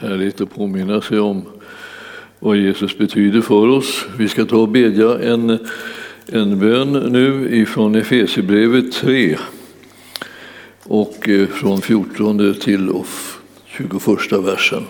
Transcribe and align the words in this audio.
Härligt 0.00 0.40
att 0.40 0.54
påminna 0.54 1.00
sig 1.00 1.18
om 1.18 1.42
vad 2.38 2.56
Jesus 2.56 2.98
betyder 2.98 3.40
för 3.40 3.68
oss. 3.68 4.04
Vi 4.18 4.28
ska 4.28 4.44
ta 4.44 4.56
och 4.56 4.68
bedja 4.68 5.18
en, 5.18 5.58
en 6.26 6.58
bön 6.58 6.92
nu 6.92 7.48
ifrån 7.56 7.94
Efesierbrevet 7.94 8.92
3 8.92 9.38
och 10.82 11.28
eh, 11.28 11.46
från 11.46 11.80
14 11.80 12.54
till 12.60 12.92
21 13.66 14.32
versen. 14.32 14.82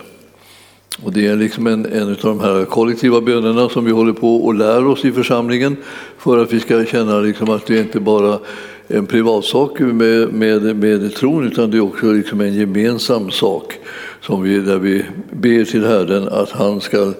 Och 1.03 1.13
det 1.13 1.27
är 1.27 1.37
liksom 1.37 1.67
en, 1.67 1.87
en 1.87 2.09
av 2.09 2.17
de 2.21 2.41
här 2.41 2.65
kollektiva 2.65 3.21
bönerna 3.21 3.69
som 3.69 3.85
vi 3.85 3.91
håller 3.91 4.13
på 4.13 4.37
och 4.37 4.55
lär 4.55 4.87
oss 4.87 5.05
i 5.05 5.13
församlingen 5.13 5.77
för 6.19 6.43
att 6.43 6.53
vi 6.53 6.61
ska 6.61 6.85
känna 6.85 7.21
liksom 7.21 7.51
att 7.51 7.67
det 7.67 7.79
inte 7.79 8.01
bara 8.01 8.39
en 8.87 9.07
privatsak 9.07 9.81
med, 9.81 10.33
med, 10.33 10.77
med 10.77 11.15
tron 11.15 11.45
utan 11.45 11.71
det 11.71 11.77
är 11.77 11.81
också 11.81 12.13
liksom 12.13 12.41
en 12.41 12.55
gemensam 12.55 13.31
sak 13.31 13.79
som 14.21 14.43
vi, 14.43 14.59
där 14.59 14.79
vi 14.79 15.05
ber 15.31 15.65
till 15.65 15.85
Herren 15.85 16.29
att 16.29 16.51
han 16.51 16.81
ska 16.81 17.13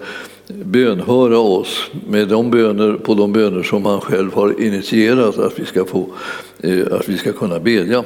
bönhöra 0.47 1.37
oss 1.37 1.89
med 2.07 2.27
de 2.27 2.51
böner, 2.51 2.93
på 2.93 3.13
de 3.13 3.33
böner 3.33 3.63
som 3.63 3.85
han 3.85 4.01
själv 4.01 4.33
har 4.33 4.61
initierat 4.61 5.37
att 5.37 5.59
vi 5.59 5.65
ska, 5.65 5.85
få, 5.85 6.09
eh, 6.63 6.87
att 6.91 7.09
vi 7.09 7.17
ska 7.17 7.31
kunna 7.31 7.59
bedja. 7.59 8.03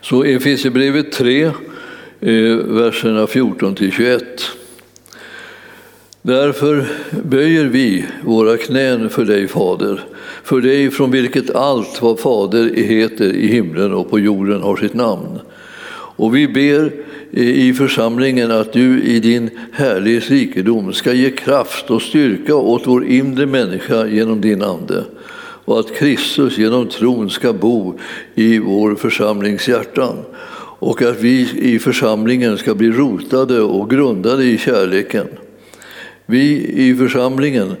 Så 0.00 0.24
Efesierbrevet 0.24 1.12
3, 1.12 1.44
eh, 1.44 1.52
verserna 2.66 3.26
14 3.26 3.74
till 3.74 3.92
21. 3.92 4.50
Därför 6.22 6.86
böjer 7.24 7.64
vi 7.64 8.06
våra 8.24 8.56
knän 8.56 9.10
för 9.10 9.24
dig, 9.24 9.48
Fader, 9.48 10.04
för 10.42 10.60
dig 10.60 10.90
från 10.90 11.10
vilket 11.10 11.54
allt 11.54 12.02
vad 12.02 12.18
Fader 12.18 12.74
heter 12.74 13.32
i 13.32 13.46
himlen 13.46 13.92
och 13.92 14.10
på 14.10 14.18
jorden 14.18 14.62
har 14.62 14.76
sitt 14.76 14.94
namn. 14.94 15.40
Och 16.16 16.36
vi 16.36 16.48
ber 16.48 16.92
i 17.36 17.72
församlingen 17.72 18.50
att 18.50 18.72
du 18.72 19.02
i 19.02 19.20
din 19.20 19.50
härlighets 19.72 20.30
rikedom 20.30 20.92
ska 20.92 21.12
ge 21.12 21.30
kraft 21.30 21.90
och 21.90 22.02
styrka 22.02 22.54
åt 22.54 22.86
vår 22.86 23.06
inre 23.06 23.46
människa 23.46 24.06
genom 24.06 24.40
din 24.40 24.62
Ande 24.62 25.04
och 25.64 25.80
att 25.80 25.96
Kristus 25.96 26.58
genom 26.58 26.88
tron 26.88 27.30
ska 27.30 27.52
bo 27.52 27.98
i 28.34 28.58
vår 28.58 28.94
församlings 28.94 29.68
hjärtan 29.68 30.16
och 30.78 31.02
att 31.02 31.20
vi 31.20 31.50
i 31.54 31.78
församlingen 31.78 32.58
ska 32.58 32.74
bli 32.74 32.90
rotade 32.90 33.60
och 33.60 33.90
grundade 33.90 34.44
i 34.44 34.58
kärleken. 34.58 35.26
Vi 36.26 36.72
i 36.74 36.94
församlingen 36.94 37.76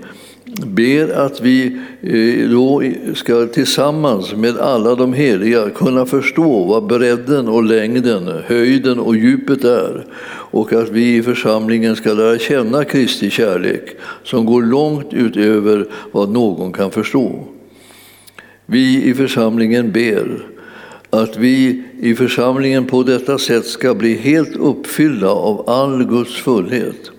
ber 0.62 1.12
att 1.12 1.40
vi 1.40 1.78
eh, 2.02 2.50
då 2.50 2.82
ska 3.14 3.46
tillsammans 3.46 4.34
med 4.34 4.58
alla 4.58 4.94
de 4.94 5.12
heliga 5.12 5.70
kunna 5.70 6.06
förstå 6.06 6.64
vad 6.64 6.86
bredden 6.86 7.48
och 7.48 7.64
längden, 7.64 8.30
höjden 8.46 8.98
och 8.98 9.16
djupet 9.16 9.64
är 9.64 10.06
och 10.26 10.72
att 10.72 10.90
vi 10.90 11.16
i 11.16 11.22
församlingen 11.22 11.96
ska 11.96 12.12
lära 12.12 12.38
känna 12.38 12.84
Kristi 12.84 13.30
kärlek 13.30 13.96
som 14.24 14.46
går 14.46 14.62
långt 14.62 15.12
utöver 15.12 15.86
vad 16.12 16.28
någon 16.28 16.72
kan 16.72 16.90
förstå. 16.90 17.44
Vi 18.66 19.04
i 19.04 19.14
församlingen 19.14 19.92
ber 19.92 20.46
att 21.10 21.36
vi 21.36 21.82
i 22.00 22.14
församlingen 22.14 22.84
på 22.84 23.02
detta 23.02 23.38
sätt 23.38 23.66
ska 23.66 23.94
bli 23.94 24.14
helt 24.14 24.56
uppfyllda 24.56 25.28
av 25.28 25.68
all 25.68 26.04
Guds 26.04 26.34
fullhet 26.34 27.10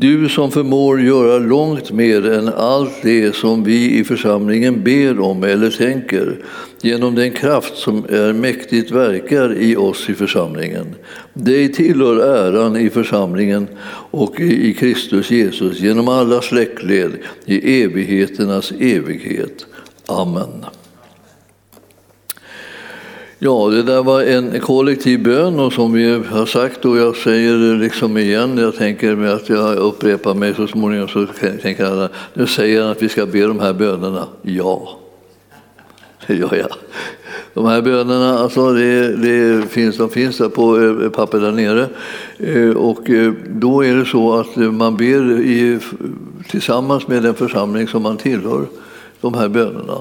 du 0.00 0.28
som 0.28 0.50
förmår 0.50 1.00
göra 1.00 1.38
långt 1.38 1.92
mer 1.92 2.30
än 2.32 2.48
allt 2.48 3.02
det 3.02 3.36
som 3.36 3.64
vi 3.64 3.98
i 3.98 4.04
församlingen 4.04 4.84
ber 4.84 5.20
om 5.20 5.44
eller 5.44 5.70
tänker 5.70 6.36
genom 6.80 7.14
den 7.14 7.30
kraft 7.30 7.76
som 7.76 8.04
är 8.08 8.32
mäktigt 8.32 8.90
verkar 8.90 9.58
i 9.58 9.76
oss 9.76 10.10
i 10.10 10.14
församlingen. 10.14 10.94
Dig 11.32 11.72
tillhör 11.72 12.16
äran 12.16 12.76
i 12.76 12.90
församlingen 12.90 13.66
och 14.10 14.40
i 14.40 14.74
Kristus 14.74 15.30
Jesus 15.30 15.80
genom 15.80 16.08
alla 16.08 16.42
släktled 16.42 17.12
i 17.44 17.82
evigheternas 17.82 18.72
evighet. 18.72 19.66
Amen. 20.06 20.64
Ja, 23.42 23.68
det 23.70 23.82
där 23.82 24.02
var 24.02 24.22
en 24.22 24.60
kollektiv 24.60 25.22
bön 25.22 25.60
och 25.60 25.72
som 25.72 25.92
vi 25.92 26.22
har 26.30 26.46
sagt 26.46 26.84
och 26.84 26.96
jag 26.96 27.16
säger 27.16 27.56
det 27.56 27.74
liksom 27.74 28.18
igen, 28.18 28.58
jag 28.58 28.76
tänker 28.76 29.16
med 29.16 29.32
att 29.32 29.48
jag 29.48 29.76
upprepar 29.76 30.34
mig 30.34 30.54
så 30.54 30.66
småningom 30.66 31.08
så 31.08 31.26
tänker 31.62 31.84
alla, 31.84 32.08
nu 32.34 32.46
säger 32.46 32.82
han 32.82 32.90
att 32.90 33.02
vi 33.02 33.08
ska 33.08 33.26
be 33.26 33.40
de 33.40 33.60
här 33.60 33.72
bönerna. 33.72 34.26
Ja, 34.42 34.98
det 36.26 36.34
gör 36.34 36.54
jag. 36.54 36.68
De 37.54 37.66
här 37.66 37.82
bönerna, 37.82 38.38
alltså 38.38 38.72
det, 38.72 39.16
det 39.16 39.68
finns, 39.68 39.96
de 39.96 40.10
finns 40.10 40.38
där 40.38 40.48
på 40.48 40.80
eh, 40.80 41.10
papper 41.10 41.40
där 41.40 41.52
nere. 41.52 41.88
Eh, 42.38 42.76
och 42.76 43.10
eh, 43.10 43.32
då 43.48 43.84
är 43.84 43.94
det 43.94 44.04
så 44.04 44.34
att 44.34 44.56
man 44.56 44.96
ber 44.96 45.40
i, 45.40 45.78
tillsammans 46.50 47.08
med 47.08 47.22
den 47.22 47.34
församling 47.34 47.88
som 47.88 48.02
man 48.02 48.16
tillhör 48.16 48.66
de 49.20 49.34
här 49.34 49.48
bönerna. 49.48 49.98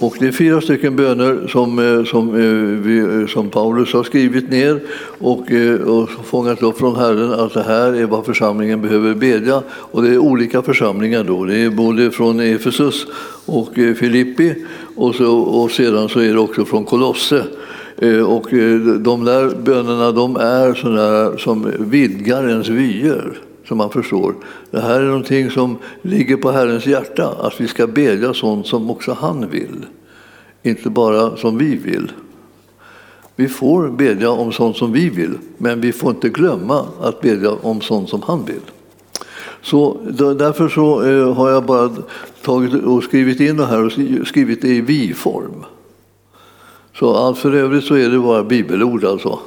Och 0.00 0.16
det 0.20 0.26
är 0.26 0.32
fyra 0.32 0.60
stycken 0.60 0.96
böner 0.96 1.46
som, 1.48 1.78
eh, 1.78 2.04
som, 2.04 2.28
eh, 2.28 2.84
vi, 2.86 2.98
eh, 2.98 3.26
som 3.26 3.50
Paulus 3.50 3.92
har 3.92 4.02
skrivit 4.02 4.50
ner 4.50 4.80
och, 5.18 5.46
och 5.86 6.10
fångat 6.24 6.62
upp 6.62 6.78
från 6.78 6.96
Herren 6.96 7.32
att 7.32 7.54
det 7.54 7.62
här 7.62 7.92
är 7.92 8.06
vad 8.06 8.26
församlingen 8.26 8.82
behöver 8.82 9.14
bedja. 9.14 9.62
Och 9.70 10.02
det 10.02 10.08
är 10.08 10.18
olika 10.18 10.62
församlingar 10.62 11.24
då. 11.24 11.44
Det 11.44 11.56
är 11.56 11.70
både 11.70 12.10
från 12.10 12.40
Efesus 12.40 13.06
och 13.46 13.74
Filippi 13.74 14.54
och, 14.96 15.14
så, 15.14 15.38
och 15.38 15.70
sedan 15.70 16.08
så 16.08 16.20
är 16.20 16.32
det 16.32 16.38
också 16.40 16.64
från 16.64 16.84
Kolosse. 16.84 17.44
Och 18.26 18.48
de 18.98 19.24
där 19.24 19.62
bönerna 19.62 20.12
de 20.12 20.36
är 20.36 20.74
sådana 20.74 21.38
som 21.38 21.72
vidgar 21.78 22.48
ens 22.48 22.68
vyer 22.68 23.40
som 23.70 23.78
man 23.78 23.90
förstår. 23.90 24.34
Det 24.70 24.80
här 24.80 25.00
är 25.00 25.04
någonting 25.04 25.50
som 25.50 25.78
ligger 26.02 26.36
på 26.36 26.50
Herrens 26.50 26.86
hjärta, 26.86 27.34
att 27.40 27.60
vi 27.60 27.68
ska 27.68 27.86
bedja 27.86 28.34
sånt 28.34 28.66
som 28.66 28.90
också 28.90 29.12
han 29.20 29.50
vill, 29.50 29.86
inte 30.62 30.90
bara 30.90 31.36
som 31.36 31.58
vi 31.58 31.76
vill. 31.76 32.12
Vi 33.36 33.48
får 33.48 33.88
bedja 33.88 34.30
om 34.30 34.52
sånt 34.52 34.76
som 34.76 34.92
vi 34.92 35.08
vill, 35.08 35.38
men 35.58 35.80
vi 35.80 35.92
får 35.92 36.10
inte 36.10 36.28
glömma 36.28 36.86
att 37.00 37.20
bedja 37.20 37.50
om 37.50 37.80
sånt 37.80 38.08
som 38.08 38.22
han 38.22 38.44
vill. 38.44 38.60
Så 39.62 39.96
därför 40.38 40.68
så 40.68 41.02
eh, 41.02 41.34
har 41.34 41.50
jag 41.50 41.64
bara 41.64 41.90
tagit 42.42 42.74
och 42.74 43.04
skrivit 43.04 43.40
in 43.40 43.56
det 43.56 43.66
här 43.66 43.84
och 43.84 43.92
skrivit 44.26 44.62
det 44.62 44.68
i 44.68 44.80
vi-form. 44.80 45.64
Så 46.94 47.14
allt 47.14 47.38
för 47.38 47.52
övrigt 47.52 47.84
så 47.84 47.94
är 47.94 48.08
det 48.08 48.18
bara 48.18 48.42
bibelord 48.42 49.04
alltså 49.04 49.38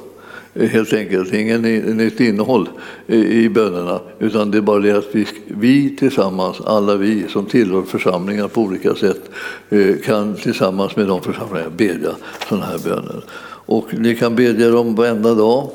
helt 0.54 0.92
enkelt. 0.92 1.32
Ingen 1.32 1.62
nytt 1.96 2.20
innehåll 2.20 2.68
i 3.06 3.48
bönerna, 3.48 4.00
utan 4.18 4.50
det 4.50 4.58
är 4.58 4.62
bara 4.62 4.78
det 4.80 4.92
att 4.92 5.08
vi, 5.12 5.26
vi 5.46 5.96
tillsammans, 5.96 6.60
alla 6.60 6.96
vi 6.96 7.28
som 7.28 7.46
tillhör 7.46 7.82
församlingar 7.82 8.48
på 8.48 8.60
olika 8.60 8.94
sätt, 8.94 9.30
eh, 9.70 9.96
kan 10.04 10.34
tillsammans 10.34 10.96
med 10.96 11.06
de 11.06 11.22
församlingarna 11.22 11.70
bedja 11.76 12.10
sådana 12.48 12.66
här 12.66 12.78
böner. 12.78 13.24
Och 13.66 13.86
ni 13.98 14.16
kan 14.16 14.36
bedja 14.36 14.70
dem 14.70 14.94
varenda 14.94 15.34
dag, 15.34 15.70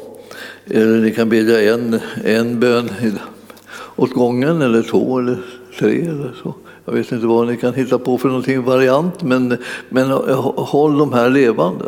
eller 0.65 0.97
ni 0.99 1.11
kan 1.11 1.29
bedja 1.29 1.73
en, 1.73 1.99
en 2.23 2.59
bön 2.59 2.89
åt 3.95 4.13
gången, 4.13 4.61
eller 4.61 4.81
två 4.81 5.19
eller 5.19 5.37
tre 5.79 6.01
eller 6.01 6.31
så. 6.43 6.53
Jag 6.85 6.93
vet 6.93 7.11
inte 7.11 7.27
vad 7.27 7.47
ni 7.47 7.57
kan 7.57 7.73
hitta 7.73 7.99
på 7.99 8.17
för 8.17 8.27
någonting 8.27 8.63
variant, 8.63 9.23
men, 9.23 9.57
men 9.89 10.11
håll 10.55 10.97
de 10.97 11.13
här 11.13 11.29
levande. 11.29 11.85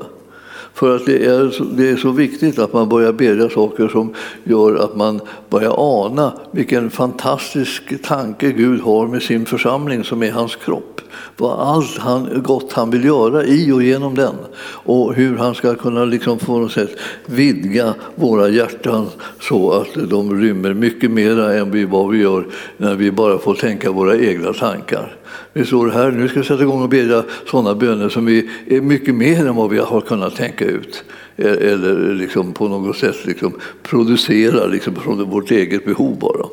För 0.74 0.96
att 0.96 1.06
det 1.06 1.26
är, 1.26 1.76
det 1.78 1.90
är 1.90 1.96
så 1.96 2.12
viktigt 2.12 2.60
att 2.60 2.74
man 2.74 2.90
börjar 2.90 3.14
bedja 3.14 3.50
saker 3.50 3.88
som 3.88 4.14
gör 4.44 4.76
att 4.76 4.96
man 4.96 5.22
börjar 5.50 5.74
ana 5.78 6.34
vilken 6.52 6.90
fantastisk 6.90 8.02
tanke 8.04 8.52
Gud 8.52 8.82
har 8.82 9.08
med 9.08 9.22
sin 9.22 9.46
församling 9.46 10.04
som 10.04 10.24
är 10.24 10.32
hans 10.32 10.56
kropp. 10.56 10.91
Vad 11.38 11.60
allt 11.60 11.98
han, 11.98 12.44
gott 12.44 12.74
han 12.74 12.90
vill 12.90 13.06
göra 13.06 13.44
i 13.44 13.72
och 13.72 13.84
genom 13.84 14.16
den. 14.16 14.36
Och 14.64 15.14
hur 15.14 15.38
han 15.38 15.56
ska 15.56 15.76
kunna 15.76 16.06
liksom 16.06 16.38
på 16.38 16.60
något 16.60 16.72
sätt 16.72 16.92
vidga 17.26 17.94
våra 18.16 18.50
hjärtan 18.50 19.08
så 19.40 19.72
att 19.72 20.10
de 20.10 20.42
rymmer 20.42 20.74
mycket 20.74 21.12
mer 21.12 21.40
än 21.40 21.90
vad 21.90 22.10
vi 22.10 22.22
gör 22.22 22.48
när 22.78 22.96
vi 22.96 23.12
bara 23.12 23.38
får 23.38 23.54
tänka 23.54 23.92
våra 23.92 24.18
egna 24.18 24.54
tankar. 24.54 25.18
Vi 25.54 25.66
står 25.66 25.90
här, 25.90 26.12
nu 26.12 26.28
ska 26.28 26.40
vi 26.40 26.46
sätta 26.46 26.64
igång 26.64 26.84
och 26.84 26.90
bedja 26.90 27.24
sådana 27.52 27.76
böner 27.76 28.10
som 28.10 28.28
är 28.28 28.82
mycket 28.82 29.16
mer 29.16 29.48
än 29.48 29.56
vad 29.56 29.70
vi 29.70 29.78
har 29.78 30.02
kunnat 30.02 30.36
tänka 30.36 30.66
ut. 30.66 31.04
E-, 31.38 31.44
eller 31.44 32.14
liksom 32.14 32.54
på 32.54 32.68
något 32.68 32.98
sätt 32.98 33.26
liksom 33.26 33.54
producera 33.84 34.66
liksom 34.66 34.96
från 34.96 35.30
vårt 35.30 35.52
eget 35.52 35.86
behov 35.86 36.20
bara. 36.20 36.46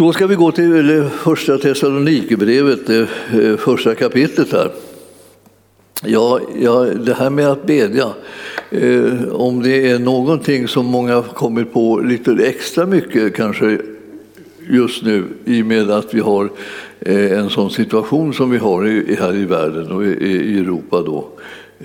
Då 0.00 0.12
ska 0.12 0.26
vi 0.26 0.34
gå 0.34 0.52
till 0.52 1.08
första 1.10 1.58
Thessalonikerbrevet, 1.58 2.86
det 2.86 3.06
första 3.60 3.94
kapitlet 3.94 4.52
här. 4.52 4.70
Ja, 6.04 6.40
ja, 6.60 6.84
det 6.84 7.14
här 7.14 7.30
med 7.30 7.48
att 7.48 7.66
bedja, 7.66 8.08
eh, 8.70 9.28
om 9.32 9.62
det 9.62 9.90
är 9.90 9.98
någonting 9.98 10.68
som 10.68 10.86
många 10.86 11.14
har 11.14 11.22
kommit 11.22 11.72
på 11.72 11.98
lite 11.98 12.32
extra 12.32 12.86
mycket 12.86 13.36
kanske 13.36 13.78
just 14.68 15.02
nu 15.02 15.24
i 15.44 15.62
och 15.62 15.66
med 15.66 15.90
att 15.90 16.14
vi 16.14 16.20
har 16.20 16.50
eh, 17.00 17.38
en 17.38 17.50
sån 17.50 17.70
situation 17.70 18.34
som 18.34 18.50
vi 18.50 18.58
har 18.58 18.82
här 19.20 19.36
i 19.36 19.44
världen 19.44 19.92
och 19.92 20.04
i 20.04 20.58
Europa. 20.58 21.02
Då. 21.02 21.28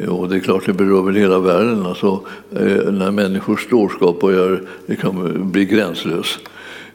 Och 0.08 0.30
det 0.30 0.36
är 0.36 0.40
klart, 0.40 0.66
det 0.66 0.74
berör 0.74 1.02
väl 1.02 1.16
hela 1.16 1.40
världen. 1.40 1.86
Alltså, 1.86 2.20
eh, 2.52 2.92
när 2.92 3.12
människors 3.12 3.70
dårskap 3.70 4.22
börjar 4.22 4.62
liksom, 4.86 5.42
bli 5.52 5.66
gränslös. 5.66 6.40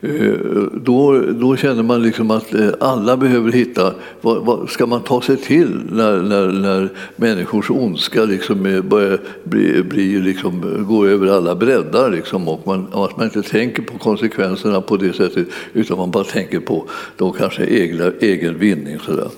Eh, 0.02 0.35
då, 0.75 1.20
då 1.20 1.56
känner 1.56 1.82
man 1.82 2.02
liksom 2.02 2.31
att 2.31 2.55
eh, 2.55 2.69
alla 2.81 3.17
behöver 3.17 3.52
hitta, 3.52 3.94
vad, 4.20 4.44
vad 4.44 4.70
ska 4.70 4.87
man 4.87 5.02
ta 5.02 5.23
sig 5.23 5.37
till 5.37 5.81
när, 5.93 6.23
när, 6.23 6.47
när 6.47 6.88
människors 7.17 7.70
ondska 7.70 8.25
liksom 8.25 8.67
eh, 8.67 8.82
börjar 8.82 9.20
bli, 9.44 9.82
bli 9.82 10.20
liksom, 10.20 10.85
gå 10.88 11.06
över 11.06 11.26
alla 11.26 11.55
breddar 11.55 12.11
liksom, 12.11 12.49
och 12.49 12.67
man, 12.67 12.87
att 12.93 13.17
man 13.17 13.26
inte 13.26 13.43
tänker 13.43 13.82
på 13.82 13.99
konsekvenserna 13.99 14.81
på 14.81 14.97
det 14.97 15.12
sättet 15.12 15.49
utan 15.73 15.99
man 15.99 16.11
bara 16.11 16.25
tänker 16.25 16.61
på 16.61 16.85
då 17.17 17.32
kanske 17.32 17.64
egna, 17.64 18.12
egen 18.20 18.58
vinning. 18.58 18.99
Sådär. 18.99 19.29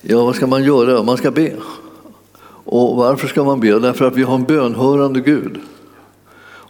Ja, 0.00 0.24
vad 0.24 0.34
ska 0.34 0.46
man 0.46 0.64
göra? 0.64 1.02
Man 1.02 1.16
ska 1.16 1.30
be. 1.30 1.52
Och 2.64 2.96
varför 2.96 3.28
ska 3.28 3.44
man 3.44 3.60
be? 3.60 3.78
Därför 3.78 4.04
att 4.04 4.16
vi 4.16 4.22
har 4.22 4.34
en 4.34 4.44
bönhörande 4.44 5.20
Gud. 5.20 5.60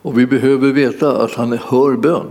Och 0.02 0.18
vi 0.18 0.26
behöver 0.26 0.72
veta 0.72 1.22
att 1.22 1.34
han 1.34 1.52
hör 1.52 1.96
bön. 1.96 2.26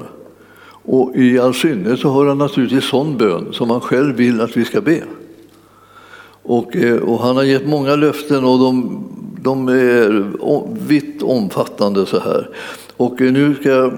Och 0.83 1.15
i 1.15 1.39
all 1.39 1.53
synnerhet 1.53 1.99
så 1.99 2.11
hör 2.11 2.25
han 2.25 2.37
naturligtvis 2.37 2.83
sån 2.83 3.17
bön 3.17 3.47
som 3.51 3.69
han 3.69 3.81
själv 3.81 4.15
vill 4.15 4.41
att 4.41 4.57
vi 4.57 4.65
ska 4.65 4.81
be. 4.81 5.03
Och, 6.43 6.75
eh, 6.75 6.97
och 6.97 7.19
han 7.19 7.35
har 7.35 7.43
gett 7.43 7.67
många 7.67 7.95
löften 7.95 8.45
och 8.45 8.59
de, 8.59 9.03
de 9.41 9.67
är 9.67 10.25
vitt 10.87 11.23
omfattande 11.23 12.05
så 12.05 12.19
här. 12.19 12.49
Och 12.97 13.21
eh, 13.21 13.31
nu 13.31 13.55
ska 13.55 13.69
jag 13.69 13.93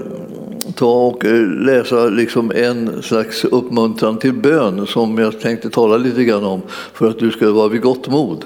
ta 0.76 1.08
och 1.08 1.26
eh, 1.26 1.48
läsa 1.48 2.06
liksom 2.06 2.52
en 2.56 3.02
slags 3.02 3.46
uppmuntran 3.46 4.18
till 4.18 4.34
bön 4.34 4.88
som 4.88 5.18
jag 5.18 5.40
tänkte 5.40 5.70
tala 5.70 5.98
lite 5.98 6.24
grann 6.24 6.44
om 6.44 6.62
för 6.94 7.10
att 7.10 7.20
du 7.20 7.32
ska 7.32 7.52
vara 7.52 7.68
vid 7.68 7.82
gott 7.82 8.08
mod. 8.08 8.46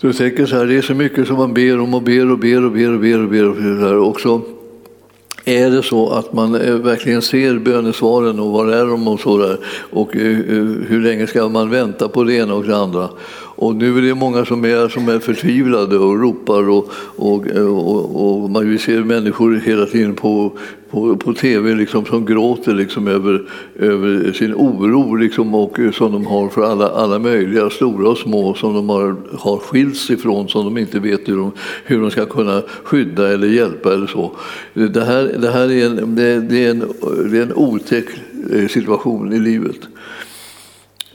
Du 0.00 0.12
tänker 0.12 0.46
så 0.46 0.56
här, 0.56 0.66
det 0.66 0.76
är 0.76 0.82
så 0.82 0.94
mycket 0.94 1.26
som 1.26 1.36
man 1.36 1.54
ber 1.54 1.80
om 1.80 1.94
och 1.94 2.02
ber 2.02 2.30
och 2.30 2.38
ber 2.38 2.64
och 2.64 2.72
ber 2.72 2.92
och 2.92 3.00
ber 3.00 3.22
och 3.22 3.28
ber. 3.28 3.48
Och 3.48 3.56
ber 3.56 3.96
och 3.96 4.20
så 4.20 4.40
är 5.48 5.70
det 5.70 5.82
så 5.82 6.10
att 6.10 6.32
man 6.32 6.54
eh, 6.54 6.74
verkligen 6.74 7.22
ser 7.22 7.58
bönesvaren 7.58 8.40
och 8.40 8.52
var 8.52 8.66
är 8.66 8.86
de 8.86 9.08
och 9.08 9.20
så 9.20 9.38
där 9.38 9.58
och 9.90 10.16
eh, 10.16 10.38
eh, 10.38 10.64
hur 10.88 11.00
länge 11.00 11.26
ska 11.26 11.48
man 11.48 11.70
vänta 11.70 12.08
på 12.08 12.24
det 12.24 12.34
ena 12.34 12.54
och 12.54 12.64
det 12.64 12.76
andra? 12.76 13.08
Och 13.58 13.76
nu 13.76 13.98
är 13.98 14.02
det 14.02 14.14
många 14.14 14.44
som 14.44 14.64
är, 14.64 14.88
som 14.88 15.08
är 15.08 15.18
förtvivlade 15.18 15.98
och 15.98 16.20
ropar 16.20 16.68
och, 16.68 16.90
och, 17.16 17.46
och, 17.46 18.42
och 18.42 18.50
man 18.50 18.78
ser 18.78 19.02
människor 19.02 19.62
hela 19.66 19.86
tiden 19.86 20.14
på, 20.14 20.52
på, 20.90 21.16
på 21.16 21.34
tv 21.34 21.74
liksom, 21.74 22.04
som 22.04 22.26
gråter 22.26 22.74
liksom, 22.74 23.08
över, 23.08 23.42
över 23.74 24.32
sin 24.32 24.54
oro 24.54 25.14
liksom, 25.14 25.54
och, 25.54 25.78
eh, 25.78 25.90
som 25.90 26.12
de 26.12 26.26
har 26.26 26.48
för 26.48 26.62
alla, 26.62 26.88
alla 26.88 27.18
möjliga, 27.18 27.70
stora 27.70 28.08
och 28.08 28.18
små, 28.18 28.54
som 28.54 28.74
de 28.74 28.88
har, 28.88 29.16
har 29.38 29.58
skilts 29.58 30.10
ifrån, 30.10 30.48
som 30.48 30.64
de 30.64 30.78
inte 30.78 30.98
vet 30.98 31.28
hur 31.28 31.36
de, 31.36 31.52
hur 31.84 32.00
de 32.00 32.10
ska 32.10 32.26
kunna 32.26 32.62
skydda 32.84 33.32
eller 33.32 33.48
hjälpa 33.48 33.94
eller 33.94 34.06
så. 34.06 34.32
Det 34.74 35.04
här, 35.04 35.36
det 35.38 35.50
här 35.50 35.72
är, 35.72 35.86
en, 35.86 36.16
det, 36.16 36.40
det 36.40 36.64
är, 36.64 36.70
en, 36.70 36.84
det 37.30 37.38
är 37.38 37.42
en 37.42 37.54
otäck 37.54 38.06
eh, 38.52 38.68
situation 38.68 39.32
i 39.32 39.38
livet. 39.38 39.80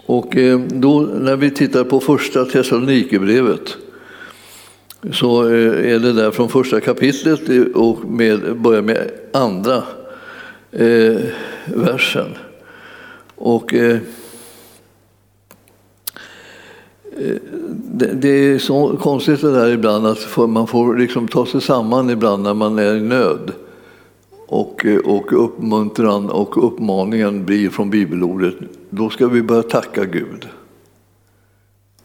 Och 0.05 0.37
eh, 0.37 0.59
då, 0.59 0.99
när 0.99 1.35
vi 1.35 1.51
tittar 1.51 1.83
på 1.83 1.99
första 1.99 2.45
Thessalonikerbrevet 2.45 3.77
så 5.11 5.47
eh, 5.49 5.93
är 5.93 5.99
det 5.99 6.13
där 6.13 6.31
från 6.31 6.49
första 6.49 6.79
kapitlet 6.79 7.41
och 7.75 8.05
med, 8.05 8.57
börjar 8.57 8.81
med 8.81 9.11
andra 9.33 9.83
eh, 10.71 11.21
versen. 11.65 12.27
Och 13.35 13.73
eh, 13.73 13.99
eh, 17.17 17.35
det, 17.69 18.13
det, 18.13 18.29
är 18.29 18.59
så 18.59 18.97
konstigt 18.97 19.41
det 19.41 19.51
där 19.51 19.71
ibland 19.71 20.07
att 20.07 20.37
man 20.37 20.67
får 20.67 20.95
liksom 20.95 21.27
ta 21.27 21.45
sig 21.45 21.61
samman 21.61 22.09
ibland 22.09 22.43
när 22.43 22.53
man 22.53 22.79
är 22.79 22.95
i 22.95 23.01
nöd. 23.01 23.51
Och, 24.47 24.85
eh, 24.85 24.97
och 24.97 25.45
uppmuntran 25.45 26.29
och 26.29 26.67
uppmaningen 26.67 27.45
blir 27.45 27.69
från 27.69 27.89
bibelordet, 27.89 28.55
då 28.89 29.09
ska 29.09 29.27
vi 29.27 29.41
börja 29.41 29.63
tacka 29.63 30.05
Gud. 30.05 30.47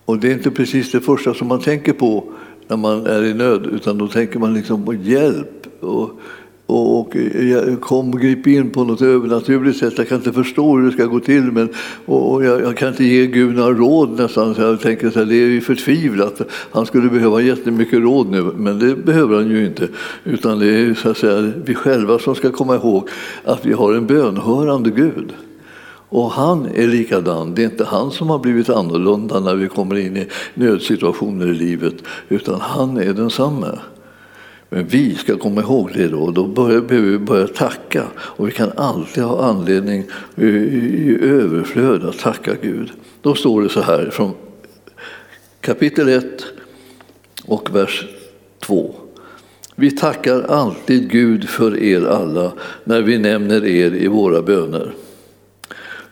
Och 0.05 0.19
det 0.19 0.29
är 0.29 0.33
inte 0.33 0.51
precis 0.51 0.93
det 0.93 1.01
första 1.01 1.35
som 1.35 1.49
man 1.49 1.61
tänker 1.61 1.93
på 1.93 2.25
när 2.69 2.77
man 2.77 3.07
är 3.07 3.25
i 3.25 3.35
nöd, 3.35 3.67
utan 3.73 3.99
då 3.99 4.09
tänker 4.09 4.39
man 4.39 4.55
liksom 4.55 4.85
på 4.85 4.95
hjälp. 4.95 5.67
Och, 5.81 6.11
och, 6.67 6.99
och 6.99 7.15
kom 7.81 8.11
och 8.11 8.21
grip 8.21 8.47
in 8.47 8.71
på 8.71 8.85
något 8.85 9.03
övernaturligt 9.03 9.79
sätt. 9.79 9.95
Jag 9.99 10.09
kan 10.09 10.19
inte 10.19 10.33
förstå 10.33 10.77
hur 10.77 10.87
det 10.87 10.93
ska 10.93 11.05
gå 11.05 11.21
till, 11.21 11.43
men, 11.43 11.69
och, 12.07 12.33
och 12.33 12.45
jag, 12.45 12.63
jag, 12.63 12.77
kan 12.77 12.89
inte 12.89 13.05
ge 13.05 13.27
Gud 13.27 13.57
några 13.57 13.73
råd 13.73 14.19
nästan. 14.19 14.55
Så 14.55 14.63
jag 14.63 14.81
tänker 14.81 15.11
så 15.11 15.19
här, 15.19 15.27
det 15.27 15.35
är 15.35 15.49
ju 15.49 15.61
förtvivlat. 15.61 16.41
Han 16.71 16.87
skulle 16.87 17.09
behöva 17.09 17.41
jättemycket 17.41 18.01
råd 18.01 18.31
nu, 18.31 18.43
men 18.57 18.79
det 18.79 18.97
behöver 18.97 19.37
han 19.37 19.51
ju 19.51 19.67
inte. 19.67 19.89
Utan 20.25 20.59
det 20.59 20.67
är 20.67 20.95
så 20.95 21.09
att 21.09 21.17
säga, 21.17 21.53
vi 21.65 21.75
själva 21.75 22.19
som 22.19 22.35
ska 22.35 22.51
komma 22.51 22.75
ihåg 22.75 23.09
att 23.45 23.67
vi 23.67 23.73
har 23.73 23.95
en 23.95 24.07
bönhörande 24.07 24.91
Gud. 24.91 25.33
Och 26.09 26.31
han 26.31 26.67
är 26.75 26.87
likadan. 26.87 27.55
Det 27.55 27.63
är 27.63 27.65
inte 27.65 27.85
han 27.85 28.11
som 28.11 28.31
har 28.31 28.39
blivit 28.39 28.69
annorlunda 28.69 29.41
när 29.41 29.55
vi 29.55 29.69
kommer 29.69 29.97
in 29.99 30.17
i 30.17 30.27
nödsituationer 30.55 31.47
i 31.47 31.55
livet, 31.55 31.95
utan 32.29 32.61
han 32.61 32.97
är 32.97 33.13
densamme. 33.13 33.79
Men 34.69 34.87
vi 34.87 35.15
ska 35.15 35.39
komma 35.39 35.61
ihåg 35.61 35.91
det 35.95 36.09
då, 36.09 36.31
då 36.31 36.47
behöver 36.47 37.11
vi 37.11 37.19
börja 37.19 37.47
tacka. 37.47 38.05
Och 38.17 38.49
vi 38.49 38.53
kan 38.53 38.73
alltid 38.77 39.25
ha 39.25 39.45
anledning 39.45 40.05
i 40.37 41.19
överflöd 41.23 42.05
att 42.05 42.19
tacka 42.19 42.53
Gud. 42.63 42.91
Då 43.23 43.35
står 43.35 43.63
det 43.63 43.69
så 43.69 43.81
här 43.81 44.11
från 44.13 44.33
kapitel 45.61 46.09
1 46.09 46.25
och 47.45 47.75
vers 47.75 48.05
2. 48.61 48.95
Vi 49.75 49.91
tackar 49.91 50.43
alltid 50.43 51.11
Gud 51.11 51.49
för 51.49 51.83
er 51.83 52.07
alla 52.07 52.53
när 52.85 53.03
vi 53.03 53.19
nämner 53.19 53.65
er 53.65 53.95
i 53.95 54.07
våra 54.07 54.43
böner. 54.43 54.95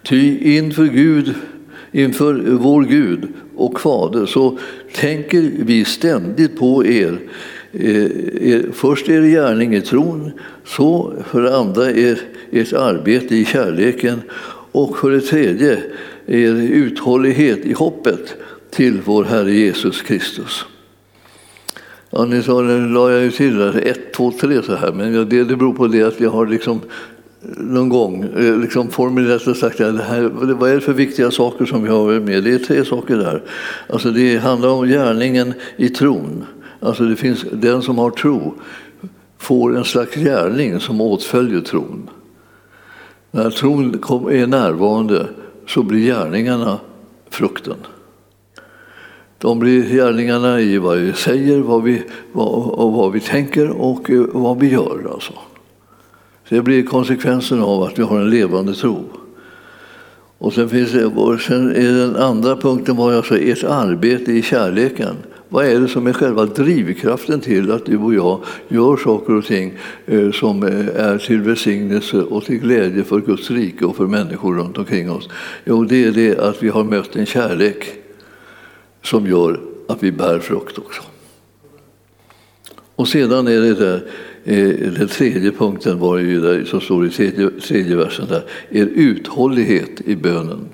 Ty 0.04 0.38
inför 0.56 0.84
Gud, 0.84 1.34
inför 1.92 2.34
vår 2.50 2.82
Gud 2.82 3.28
och 3.56 3.80
Fader 3.80 4.26
så 4.26 4.58
tänker 4.94 5.50
vi 5.58 5.84
ständigt 5.84 6.58
på 6.58 6.86
er. 6.86 7.18
Eh, 7.72 8.04
er 8.52 8.72
först 8.72 9.08
er 9.08 9.22
gärning 9.22 9.74
i 9.74 9.80
tron, 9.80 10.32
så 10.64 11.12
för 11.26 11.42
det 11.42 11.56
andra 11.56 11.90
er, 11.90 12.20
ert 12.50 12.72
arbete 12.72 13.36
i 13.36 13.44
kärleken 13.44 14.22
och 14.72 14.98
för 14.98 15.10
det 15.10 15.20
tredje 15.20 15.78
er 16.26 16.54
uthållighet 16.54 17.58
i 17.58 17.72
hoppet 17.72 18.34
till 18.70 19.00
vår 19.04 19.24
Herre 19.24 19.52
Jesus 19.52 20.02
Kristus. 20.02 20.64
Ja, 22.10 22.24
ni 22.24 22.42
sa, 22.42 22.60
nu 22.60 22.88
la 22.88 23.10
jag 23.10 23.22
ju 23.22 23.30
till 23.30 23.58
där, 23.58 23.86
ett, 23.86 24.12
två, 24.12 24.32
tre 24.40 24.62
så 24.62 24.74
här, 24.74 24.92
men 24.92 25.12
det, 25.12 25.44
det 25.44 25.56
beror 25.56 25.74
på 25.74 25.86
det 25.86 26.02
att 26.02 26.20
jag 26.20 26.30
har 26.30 26.46
liksom 26.46 26.80
någon 27.56 27.88
gång 27.88 28.22
eh, 28.22 28.58
liksom 28.58 28.90
formulerat 28.90 29.46
och 29.46 29.56
sagt 29.56 29.80
att 29.80 29.96
det 29.96 30.02
här, 30.02 30.22
vad 30.32 30.70
är 30.70 30.74
det 30.74 30.80
för 30.80 30.92
viktiga 30.92 31.30
saker 31.30 31.64
som 31.64 31.82
vi 31.82 31.88
har 31.88 32.20
med? 32.20 32.44
Det 32.44 32.54
är 32.54 32.58
tre 32.58 32.84
saker 32.84 33.16
där. 33.16 33.42
Alltså 33.88 34.10
det 34.10 34.36
handlar 34.36 34.68
om 34.68 34.88
gärningen 34.88 35.54
i 35.76 35.88
tron. 35.88 36.44
Alltså 36.80 37.04
det 37.04 37.16
finns, 37.16 37.44
den 37.52 37.82
som 37.82 37.98
har 37.98 38.10
tro 38.10 38.54
får 39.38 39.76
en 39.76 39.84
slags 39.84 40.14
gärning 40.14 40.80
som 40.80 41.00
åtföljer 41.00 41.60
tron. 41.60 42.10
När 43.30 43.50
tron 43.50 43.94
är 44.30 44.46
närvarande 44.46 45.26
så 45.66 45.82
blir 45.82 46.06
gärningarna 46.06 46.78
frukten. 47.30 47.76
De 49.38 49.58
blir 49.58 49.82
gärningarna 49.82 50.60
i 50.60 50.78
vad 50.78 50.98
vi 50.98 51.12
säger 51.12 51.60
vad 51.60 51.82
vi, 51.82 52.02
vad, 52.32 52.48
och 52.54 52.92
vad 52.92 53.12
vi 53.12 53.20
tänker 53.20 53.70
och 53.70 54.10
eh, 54.10 54.24
vad 54.32 54.58
vi 54.58 54.72
gör. 54.72 55.10
Alltså. 55.12 55.32
Det 56.48 56.62
blir 56.62 56.82
konsekvensen 56.82 57.62
av 57.62 57.82
att 57.82 57.98
vi 57.98 58.02
har 58.02 58.20
en 58.20 58.30
levande 58.30 58.74
tro. 58.74 59.04
Och 60.38 60.52
sen, 60.52 60.68
finns 60.68 60.92
det, 60.92 61.06
och 61.06 61.40
sen 61.40 61.76
är 61.76 61.92
den 61.92 62.16
andra 62.16 62.56
punkten 62.56 62.96
var 62.96 63.12
alltså 63.12 63.38
ert 63.38 63.64
arbete 63.64 64.32
i 64.32 64.42
kärleken. 64.42 65.16
Vad 65.48 65.66
är 65.66 65.80
det 65.80 65.88
som 65.88 66.06
är 66.06 66.12
själva 66.12 66.46
drivkraften 66.46 67.40
till 67.40 67.72
att 67.72 67.86
du 67.86 67.98
och 67.98 68.14
jag 68.14 68.40
gör 68.68 68.96
saker 68.96 69.34
och 69.34 69.44
ting 69.44 69.74
eh, 70.06 70.30
som 70.30 70.62
eh, 70.62 71.04
är 71.04 71.18
till 71.18 71.40
välsignelse 71.40 72.16
och 72.16 72.44
till 72.44 72.58
glädje 72.58 73.04
för 73.04 73.20
Guds 73.20 73.50
rike 73.50 73.84
och 73.84 73.96
för 73.96 74.06
människor 74.06 74.54
runt 74.54 74.78
omkring 74.78 75.10
oss? 75.10 75.28
Jo, 75.64 75.84
det 75.84 76.04
är 76.04 76.12
det 76.12 76.38
att 76.38 76.62
vi 76.62 76.68
har 76.68 76.84
mött 76.84 77.16
en 77.16 77.26
kärlek 77.26 77.84
som 79.02 79.26
gör 79.26 79.60
att 79.88 80.02
vi 80.02 80.12
bär 80.12 80.38
frukt 80.38 80.78
också. 80.78 81.02
Och 82.96 83.08
sedan 83.08 83.46
är 83.46 83.60
det 83.60 83.74
där 83.74 84.06
Eh, 84.44 84.92
den 84.92 85.08
tredje 85.08 85.52
punkten 85.52 85.98
var 85.98 86.18
ju 86.18 86.40
där, 86.40 86.64
som 86.64 86.80
står 86.80 87.06
i 87.06 87.10
tredje, 87.10 87.50
tredje 87.50 87.96
versen, 87.96 88.26
där, 88.28 88.42
er 88.70 88.86
uthållighet 88.86 90.00
i 90.00 90.16
bönen. 90.16 90.68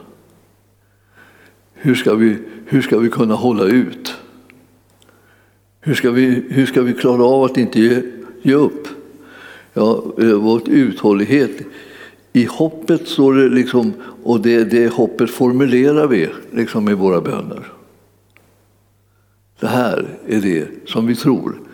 Hur 1.75 1.95
ska 1.95 2.15
vi, 2.15 2.37
hur 2.67 2.83
ska 2.83 2.99
vi 2.99 3.09
kunna 3.09 3.35
hålla 3.35 3.65
ut? 3.65 4.15
Hur 5.81 5.95
ska 5.95 6.11
vi, 6.11 6.43
hur 6.49 6.67
ska 6.67 6.83
vi 6.83 6.93
klara 6.93 7.25
av 7.25 7.45
att 7.45 7.57
inte 7.57 7.81
ge, 7.81 8.03
ge 8.43 8.55
upp? 8.55 8.89
Ja, 9.73 10.05
eh, 10.19 10.33
vårt 10.33 10.69
vår 10.69 10.75
uthållighet 10.75 11.67
i 12.33 12.45
hoppet 12.45 13.09
står 13.09 13.35
det 13.35 13.49
liksom, 13.49 13.93
och 14.23 14.41
det, 14.41 14.65
det 14.65 14.93
hoppet 14.93 15.31
formulerar 15.31 16.07
vi 16.07 16.29
liksom 16.53 16.89
i 16.89 16.95
våra 16.95 17.21
böner. 17.21 17.73
Det 19.61 19.67
här 19.67 20.19
är 20.27 20.41
det 20.41 20.69
som 20.87 21.07
vi 21.07 21.15
tror 21.15 21.70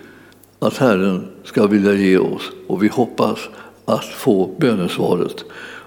att 0.67 0.77
Herren 0.77 1.27
ska 1.45 1.67
vilja 1.67 1.95
ge 1.95 2.19
oss 2.19 2.53
och 2.67 2.83
vi 2.83 2.89
hoppas 2.89 3.39
att 3.85 4.05
få 4.05 4.55
bönesvaret. 4.59 5.45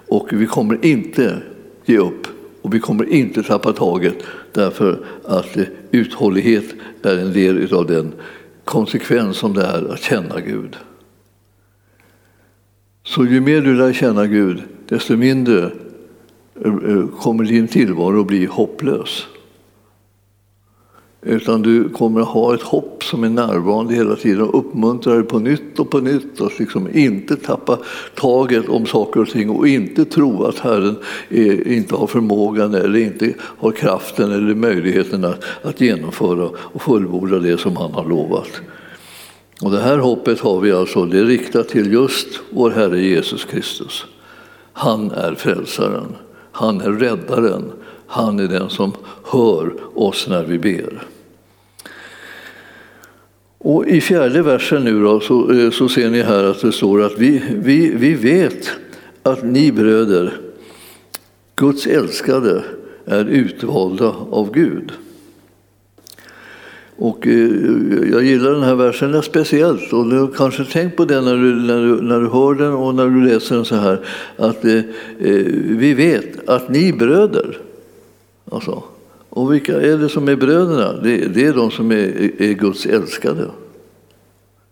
Och 0.07 0.27
vi 0.31 0.45
kommer 0.45 0.86
inte 0.86 1.41
ge 1.86 1.98
upp 1.98 2.27
och 2.62 2.74
vi 2.74 2.79
kommer 2.79 3.05
inte 3.09 3.43
tappa 3.43 3.74
taget 3.74 4.15
därför 4.51 5.00
att 5.25 5.57
uthållighet 5.91 6.65
är 7.03 7.17
en 7.17 7.33
del 7.33 7.74
av 7.74 7.86
den 7.86 8.13
konsekvens 8.63 9.38
som 9.38 9.53
det 9.53 9.63
är 9.63 9.93
att 9.93 10.01
känna 10.01 10.41
Gud. 10.41 10.77
Så 13.03 13.25
ju 13.25 13.41
mer 13.41 13.62
du 13.62 13.75
lär 13.75 13.93
känna 13.93 14.27
Gud, 14.27 14.62
desto 14.88 15.15
mindre 15.17 15.71
eh, 16.65 16.74
eh, 16.74 17.07
kommer 17.07 17.43
din 17.43 17.67
tillvaro 17.67 18.21
att 18.21 18.27
bli 18.27 18.45
hopplös. 18.45 19.27
Utan 21.21 21.61
du 21.61 21.89
kommer 21.89 22.21
att 22.21 22.27
ha 22.27 22.53
ett 22.53 22.61
hopp 22.61 23.03
som 23.03 23.23
är 23.23 23.29
närvarande 23.29 23.93
hela 23.93 24.15
tiden 24.15 24.41
och 24.41 24.59
uppmuntrar 24.59 25.13
dig 25.13 25.23
på 25.23 25.39
nytt 25.39 25.79
och 25.79 25.89
på 25.89 25.99
nytt. 25.99 26.41
Att 26.41 26.59
liksom 26.59 26.88
inte 26.93 27.35
tappa 27.35 27.77
taget 28.15 28.69
om 28.69 28.85
saker 28.85 29.21
och 29.21 29.29
ting 29.29 29.49
och 29.49 29.67
inte 29.67 30.05
tro 30.05 30.43
att 30.43 30.59
Herren 30.59 30.95
är, 31.29 31.67
inte 31.67 31.95
har 31.95 32.07
förmågan 32.07 32.73
eller 32.73 32.99
inte 32.99 33.33
har 33.39 33.71
kraften 33.71 34.31
eller 34.31 34.55
möjligheten 34.55 35.25
att, 35.25 35.43
att 35.63 35.81
genomföra 35.81 36.49
och 36.55 36.81
fullborda 36.81 37.39
det 37.39 37.57
som 37.57 37.77
han 37.77 37.93
har 37.93 38.05
lovat. 38.05 38.61
Och 39.61 39.71
det 39.71 39.81
här 39.81 39.97
hoppet 39.97 40.39
har 40.39 40.59
vi 40.59 40.71
alltså, 40.71 41.05
det 41.05 41.19
är 41.19 41.25
riktat 41.25 41.69
till 41.69 41.93
just 41.93 42.27
vår 42.49 42.69
Herre 42.69 43.01
Jesus 43.01 43.45
Kristus. 43.45 44.05
Han 44.73 45.11
är 45.11 45.35
frälsaren, 45.35 46.15
han 46.51 46.81
är 46.81 46.91
räddaren, 46.91 47.71
han 48.10 48.39
är 48.39 48.48
den 48.48 48.70
som 48.70 48.94
hör 49.24 49.74
oss 49.96 50.28
när 50.28 50.44
vi 50.44 50.60
ber. 50.60 51.04
Och 53.58 53.88
I 53.88 54.01
fjärde 54.01 54.42
versen 54.42 54.84
nu 54.84 55.04
då, 55.04 55.20
så, 55.20 55.51
eh, 55.51 55.72
så 55.72 55.89
ser 55.89 56.10
ni 56.10 56.22
här 56.22 56.44
att 56.44 56.62
det 56.62 56.72
står 56.72 57.01
att 57.01 57.18
vi, 57.18 57.44
vi, 57.56 57.94
vi 57.96 58.13
vet 58.13 58.72
att 59.24 59.44
ni 59.44 59.72
bröder, 59.72 60.38
Guds 61.56 61.88
älskade, 61.88 62.63
är 63.06 63.25
utvalda 63.25 64.16
av 64.32 64.51
Gud. 64.54 64.92
Och 66.98 67.28
eh, 67.28 67.50
jag 68.12 68.24
gillar 68.24 68.51
den 68.51 68.63
här 68.63 68.75
versen 68.75 69.22
speciellt 69.22 69.94
och 69.94 70.10
du 70.10 70.20
har 70.20 70.28
kanske 70.28 70.66
tänkt 70.66 70.98
på 70.98 71.06
det 71.06 71.22
när 71.22 71.36
du, 71.36 71.56
när, 71.56 71.86
du, 71.86 72.01
när 72.01 72.20
du 72.20 72.28
hör 72.28 72.54
den 72.54 72.74
och 72.74 72.96
när 72.96 73.10
du 73.10 73.25
läser 73.25 73.56
den 73.56 73.66
så 73.66 73.75
här 73.75 74.06
att 74.38 74.66
eh, 74.66 74.75
eh 74.75 75.46
vi 75.63 75.94
vet 75.94 76.50
att 76.50 76.70
ni 76.70 76.94
bröder, 76.94 77.58
alltså, 78.51 78.84
och 79.29 79.53
vilka 79.53 79.82
är 79.82 79.98
det 79.98 80.10
som 80.10 80.27
är 80.27 80.36
bröderna? 80.36 80.94
Det, 80.94 81.18
det 81.18 81.46
är 81.46 81.53
de 81.53 81.72
som 81.72 81.91
är, 81.91 82.41
är, 82.41 82.53
Guds 82.53 82.86
älskade. 82.86 83.46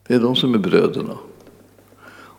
Det 0.08 0.14
är 0.14 0.20
de 0.20 0.36
som 0.36 0.54
är 0.54 0.58
bröderna. 0.58 1.18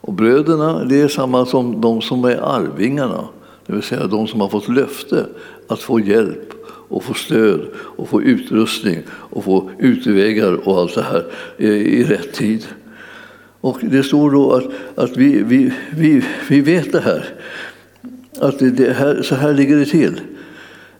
Och 0.00 0.12
bröderna 0.12 0.85
det 0.85 1.00
är 1.00 1.09
samma 1.09 1.47
som 1.47 1.80
de 1.80 2.02
som 2.02 2.25
är 2.25 2.37
arvingarna, 2.37 3.28
det 3.66 3.73
vill 3.73 3.83
säga 3.83 4.07
de 4.07 4.26
som 4.26 4.40
har 4.40 4.49
fått 4.49 4.68
löfte 4.68 5.26
att 5.68 5.80
få 5.80 6.00
hjälp 6.00 6.52
och 6.88 7.04
få 7.04 7.14
stöd 7.14 7.61
och 7.76 8.09
få 8.09 8.23
utrustning 8.23 9.02
och 9.11 9.45
få 9.45 9.71
utvägar 9.78 10.68
och 10.68 10.78
allt 10.78 10.95
det 10.95 11.02
här 11.02 11.25
i 11.62 12.04
rätt 12.04 12.33
tid. 12.33 12.66
Och 13.61 13.78
det 13.83 14.02
står 14.02 14.30
då 14.30 14.52
att, 14.52 14.64
att 14.95 15.16
vi, 15.16 15.42
vi, 15.42 15.73
vi, 15.90 16.25
vi 16.49 16.61
vet 16.61 16.92
det 16.92 17.00
här, 17.00 17.25
att 18.40 18.59
det 18.59 18.92
här, 18.92 19.23
så 19.23 19.35
här 19.35 19.54
ligger 19.54 19.76
det 19.76 19.87
till. 19.87 20.21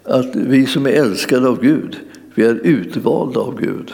Att 0.09 0.37
vi 0.37 0.67
som 0.67 0.87
är 0.87 0.91
älskade 0.91 1.49
av 1.49 1.61
Gud, 1.61 1.97
vi 2.35 2.45
är 2.45 2.55
utvalda 2.55 3.41
av 3.41 3.61
Gud. 3.61 3.93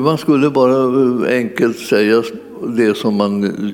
Man 0.00 0.18
skulle 0.18 0.50
bara 0.50 1.28
enkelt 1.28 1.78
säga 1.78 2.22
det 2.68 2.96
som 2.96 3.14
man 3.16 3.72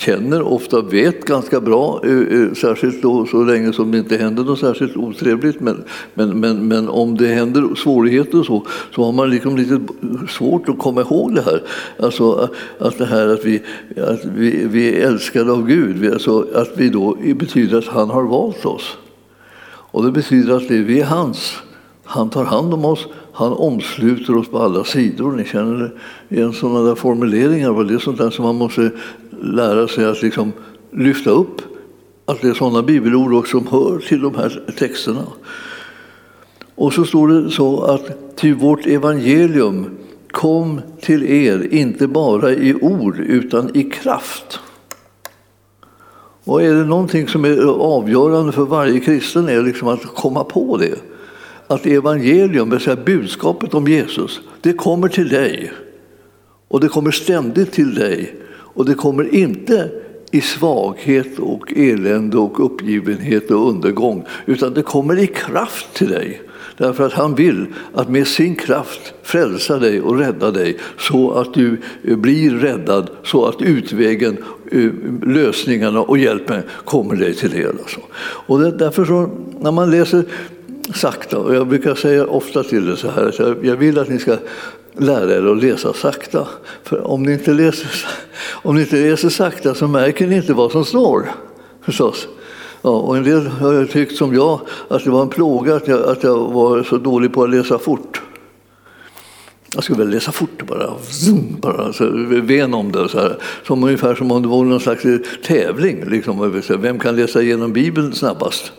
känner, 0.00 0.42
ofta 0.42 0.82
vet 0.82 1.24
ganska 1.24 1.60
bra, 1.60 2.00
eh, 2.04 2.18
eh, 2.18 2.52
särskilt 2.52 3.02
då, 3.02 3.26
så 3.26 3.44
länge 3.44 3.72
som 3.72 3.90
det 3.90 3.98
inte 3.98 4.16
händer 4.16 4.44
något 4.44 4.58
särskilt 4.58 4.96
otrevligt. 4.96 5.60
Men, 5.60 5.84
men, 6.14 6.40
men, 6.40 6.68
men 6.68 6.88
om 6.88 7.16
det 7.16 7.26
händer 7.26 7.74
svårigheter 7.74 8.38
och 8.38 8.46
så, 8.46 8.66
så 8.94 9.04
har 9.04 9.12
man 9.12 9.30
liksom 9.30 9.56
lite 9.56 9.80
svårt 10.28 10.68
att 10.68 10.78
komma 10.78 11.00
ihåg 11.00 11.34
det 11.34 11.42
här. 11.42 11.62
Alltså 11.98 12.50
att 12.78 12.98
det 12.98 13.06
här 13.06 13.28
att 13.28 13.44
vi, 13.44 13.62
att 13.96 14.24
vi, 14.24 14.66
vi 14.66 14.88
är 14.88 15.06
älskade 15.06 15.52
av 15.52 15.66
Gud, 15.66 16.12
alltså 16.12 16.46
att 16.54 16.72
vi 16.76 16.88
då 16.88 17.16
betyder 17.34 17.78
att 17.78 17.86
han 17.86 18.10
har 18.10 18.22
valt 18.22 18.66
oss. 18.66 18.96
Och 19.92 20.04
det 20.04 20.12
betyder 20.12 20.56
att 20.56 20.70
vi 20.70 21.00
är 21.00 21.04
hans. 21.04 21.56
Han 22.10 22.30
tar 22.30 22.44
hand 22.44 22.74
om 22.74 22.84
oss, 22.84 23.06
han 23.32 23.52
omsluter 23.52 24.36
oss 24.36 24.48
på 24.48 24.58
alla 24.58 24.84
sidor. 24.84 25.32
Ni 25.32 25.44
känner 25.44 25.92
igen 26.28 26.52
sådana 26.52 26.82
där 26.82 26.94
formuleringar. 26.94 27.84
Det 27.84 27.94
är 27.94 27.98
sånt 27.98 28.18
där 28.18 28.30
som 28.30 28.44
man 28.44 28.54
måste 28.54 28.90
lära 29.42 29.88
sig 29.88 30.04
att 30.04 30.22
liksom 30.22 30.52
lyfta 30.92 31.30
upp. 31.30 31.62
Att 32.24 32.40
det 32.40 32.48
är 32.48 32.54
sådana 32.54 32.82
bibelord 32.82 33.34
också 33.34 33.58
som 33.58 33.66
hör 33.66 33.98
till 33.98 34.20
de 34.20 34.34
här 34.34 34.62
texterna. 34.78 35.26
Och 36.74 36.92
så 36.92 37.04
står 37.04 37.28
det 37.28 37.50
så 37.50 37.82
att 37.82 38.36
till 38.36 38.54
vårt 38.54 38.86
evangelium 38.86 39.90
kom 40.30 40.80
till 41.00 41.24
er, 41.24 41.68
inte 41.74 42.06
bara 42.06 42.52
i 42.52 42.74
ord 42.74 43.18
utan 43.18 43.76
i 43.76 43.82
kraft. 43.82 44.60
Och 46.44 46.62
är 46.62 46.74
det 46.74 46.84
någonting 46.84 47.28
som 47.28 47.44
är 47.44 47.62
avgörande 47.66 48.52
för 48.52 48.64
varje 48.64 49.00
kristen 49.00 49.48
är 49.48 49.62
liksom 49.62 49.88
att 49.88 50.02
komma 50.02 50.44
på 50.44 50.76
det. 50.76 51.09
Att 51.70 51.86
evangelium, 51.86 52.68
det 52.68 52.76
vill 52.76 52.84
säga 52.84 52.96
budskapet 52.96 53.74
om 53.74 53.88
Jesus, 53.88 54.40
det 54.60 54.72
kommer 54.72 55.08
till 55.08 55.28
dig. 55.28 55.72
Och 56.68 56.80
det 56.80 56.88
kommer 56.88 57.10
ständigt 57.10 57.72
till 57.72 57.94
dig 57.94 58.34
och 58.50 58.84
det 58.84 58.94
kommer 58.94 59.34
inte 59.34 59.90
i 60.30 60.40
svaghet 60.40 61.38
och 61.38 61.72
elände 61.76 62.38
och 62.38 62.64
uppgivenhet 62.64 63.50
och 63.50 63.68
undergång, 63.68 64.24
utan 64.46 64.74
det 64.74 64.82
kommer 64.82 65.18
i 65.18 65.26
kraft 65.26 65.94
till 65.94 66.08
dig. 66.08 66.42
Därför 66.76 67.06
att 67.06 67.12
han 67.12 67.34
vill 67.34 67.66
att 67.94 68.08
med 68.08 68.26
sin 68.26 68.54
kraft 68.54 69.14
frälsa 69.22 69.78
dig 69.78 70.00
och 70.00 70.18
rädda 70.18 70.50
dig 70.50 70.78
så 70.98 71.32
att 71.32 71.54
du 71.54 71.80
eh, 72.04 72.16
blir 72.16 72.50
räddad, 72.50 73.10
så 73.24 73.46
att 73.46 73.62
utvägen, 73.62 74.36
eh, 74.72 74.90
lösningarna 75.22 76.02
och 76.02 76.18
hjälpen 76.18 76.62
kommer 76.84 77.16
dig 77.16 77.34
till 77.34 77.50
del. 77.50 77.76
Alltså. 77.82 78.00
Och 78.20 78.60
därför 78.60 79.04
så, 79.04 79.30
när 79.60 79.72
man 79.72 79.90
läser 79.90 80.24
sakta, 80.94 81.38
och 81.38 81.54
jag 81.54 81.66
brukar 81.66 81.94
säga 81.94 82.26
ofta 82.26 82.62
till 82.62 82.88
er 82.88 82.96
så 82.96 83.10
här, 83.10 83.26
att 83.26 83.64
jag 83.64 83.76
vill 83.76 83.98
att 83.98 84.08
ni 84.08 84.18
ska 84.18 84.36
lära 84.96 85.34
er 85.34 85.52
att 85.52 85.62
läsa 85.62 85.92
sakta. 85.92 86.48
För 86.84 87.06
om 87.06 87.22
ni 87.22 87.32
inte 87.32 87.52
läser, 87.52 87.90
om 88.50 88.74
ni 88.74 88.80
inte 88.80 88.96
läser 88.96 89.28
sakta 89.28 89.74
så 89.74 89.88
märker 89.88 90.26
ni 90.26 90.36
inte 90.36 90.52
vad 90.52 90.72
som 90.72 90.84
står. 90.84 91.30
Förstås. 91.84 92.28
Ja, 92.82 92.90
och 92.90 93.16
en 93.16 93.24
del 93.24 93.46
har 93.46 93.84
tyckt 93.84 94.16
som 94.16 94.34
jag 94.34 94.60
att 94.88 95.04
det 95.04 95.10
var 95.10 95.22
en 95.22 95.28
plåga 95.28 95.76
att 95.76 95.88
jag, 95.88 96.08
att 96.08 96.22
jag 96.22 96.52
var 96.52 96.82
så 96.82 96.98
dålig 96.98 97.32
på 97.32 97.42
att 97.42 97.50
läsa 97.50 97.78
fort. 97.78 98.20
Jag 99.74 99.84
skulle 99.84 99.98
väl 99.98 100.10
läsa 100.10 100.32
fort 100.32 100.66
bara, 100.66 100.90
zoom, 101.08 101.56
bara 101.60 101.92
så, 101.92 102.10
ven 102.42 102.74
om 102.74 102.92
det. 102.92 103.08
Så 103.08 103.18
här. 103.18 103.36
Som 103.66 103.84
ungefär 103.84 104.14
som 104.14 104.32
om 104.32 104.42
det 104.42 104.48
vore 104.48 104.68
någon 104.68 104.80
slags 104.80 105.02
tävling. 105.46 106.04
Liksom, 106.04 106.62
vem 106.78 106.98
kan 106.98 107.16
läsa 107.16 107.42
igenom 107.42 107.72
Bibeln 107.72 108.12
snabbast? 108.12 108.72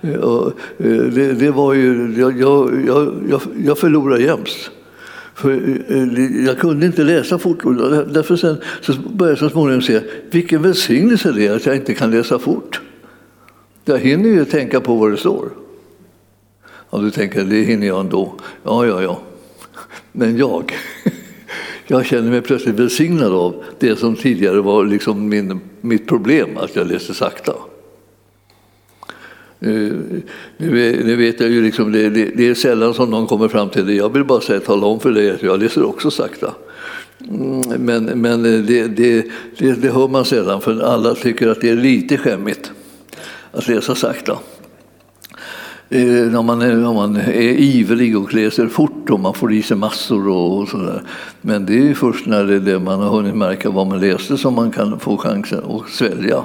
Eh, 0.00 0.48
det, 0.86 1.32
det 1.32 1.50
var 1.50 1.74
ju, 1.74 2.14
jag, 2.18 2.40
jag, 2.40 2.84
jag, 3.28 3.40
jag 3.64 3.78
förlorade 3.78 4.22
jämst. 4.22 4.70
För 5.34 5.50
eh, 5.88 6.44
jag 6.46 6.58
kunde 6.58 6.86
inte 6.86 7.04
läsa 7.04 7.38
fort. 7.38 7.62
Därför 8.08 8.36
sen, 8.36 8.56
så 8.80 8.92
började 8.92 9.32
jag 9.32 9.38
så 9.38 9.50
småningom 9.50 9.82
se 9.82 10.00
vilken 10.30 10.62
välsignelse 10.62 11.32
det 11.32 11.46
är 11.46 11.56
att 11.56 11.66
jag 11.66 11.76
inte 11.76 11.94
kan 11.94 12.10
läsa 12.10 12.38
fort. 12.38 12.80
Jag 13.84 13.98
hinner 13.98 14.28
ju 14.28 14.44
tänka 14.44 14.80
på 14.80 14.94
vad 14.94 15.10
det 15.10 15.16
står. 15.16 15.48
Och 16.90 17.02
du 17.02 17.10
tänker, 17.10 17.44
det 17.44 17.62
hinner 17.62 17.86
jag 17.86 18.00
ändå. 18.00 18.34
Ja, 18.64 18.86
ja, 18.86 19.02
ja. 19.02 19.20
Men 20.12 20.36
jag, 20.36 20.72
jag 21.86 22.06
känner 22.06 22.30
mig 22.30 22.42
plötsligt 22.42 22.74
välsignad 22.74 23.32
av 23.32 23.64
det 23.78 23.96
som 23.96 24.16
tidigare 24.16 24.60
var 24.60 24.84
liksom 24.84 25.28
min, 25.28 25.60
mitt 25.80 26.08
problem, 26.08 26.56
att 26.56 26.76
jag 26.76 26.86
läste 26.86 27.14
sakta. 27.14 27.52
Eh, 29.60 29.70
nu, 30.56 31.02
nu 31.04 31.16
vet 31.16 31.40
jag 31.40 31.50
ju 31.50 31.62
liksom, 31.62 31.92
det, 31.92 32.10
det, 32.10 32.24
det, 32.24 32.48
är 32.48 32.54
sällan 32.54 32.94
som 32.94 33.10
någon 33.10 33.26
kommer 33.26 33.48
fram 33.48 33.68
till 33.68 33.86
det. 33.86 33.94
Jag 33.94 34.12
vill 34.12 34.24
bara 34.24 34.40
säga, 34.40 34.60
tala 34.60 34.86
om 34.86 35.00
för 35.00 35.10
dig 35.10 35.30
att 35.30 35.42
jag 35.42 35.62
läser 35.62 35.84
också 35.84 36.10
sakta. 36.10 36.54
Mm, 37.28 37.60
men, 37.84 38.04
men, 38.04 38.44
eh, 38.44 38.60
det, 38.60 38.86
det, 38.86 39.26
det, 39.58 39.72
det, 39.72 39.90
hör 39.90 40.08
man 40.08 40.24
sällan, 40.24 40.60
för 40.60 40.80
alla 40.80 41.14
tycker 41.14 41.48
att 41.48 41.60
det 41.60 41.70
är 41.70 41.76
lite 41.76 42.16
skämmigt 42.16 42.72
att 43.52 43.68
läsa 43.68 43.94
sakta. 43.94 44.38
Om 45.90 46.32
när 46.32 46.42
man, 46.42 46.62
är, 46.62 46.86
om 46.86 46.96
man 46.96 47.16
är 47.16 47.60
ivrig 47.60 48.18
och 48.18 48.34
läser 48.34 48.66
fort 48.66 49.10
och 49.10 49.20
man 49.20 49.34
får 49.34 49.52
i 49.52 49.62
sig 49.62 49.76
massor 49.76 50.28
och, 50.28 50.58
och 50.58 50.68
sådär. 50.68 51.02
Men 51.40 51.66
det 51.66 51.90
är 51.90 51.94
först 51.94 52.26
när 52.26 52.44
det 52.44 52.54
är 52.54 52.60
det 52.60 52.78
man 52.78 53.00
har 53.00 53.10
hunnit 53.10 53.34
märka 53.34 53.70
vad 53.70 53.86
man 53.86 54.00
läste 54.00 54.36
som 54.36 54.54
man 54.54 54.70
kan 54.70 55.00
få 55.00 55.16
chansen 55.16 55.64
att 55.64 55.90
svälja 55.90 56.44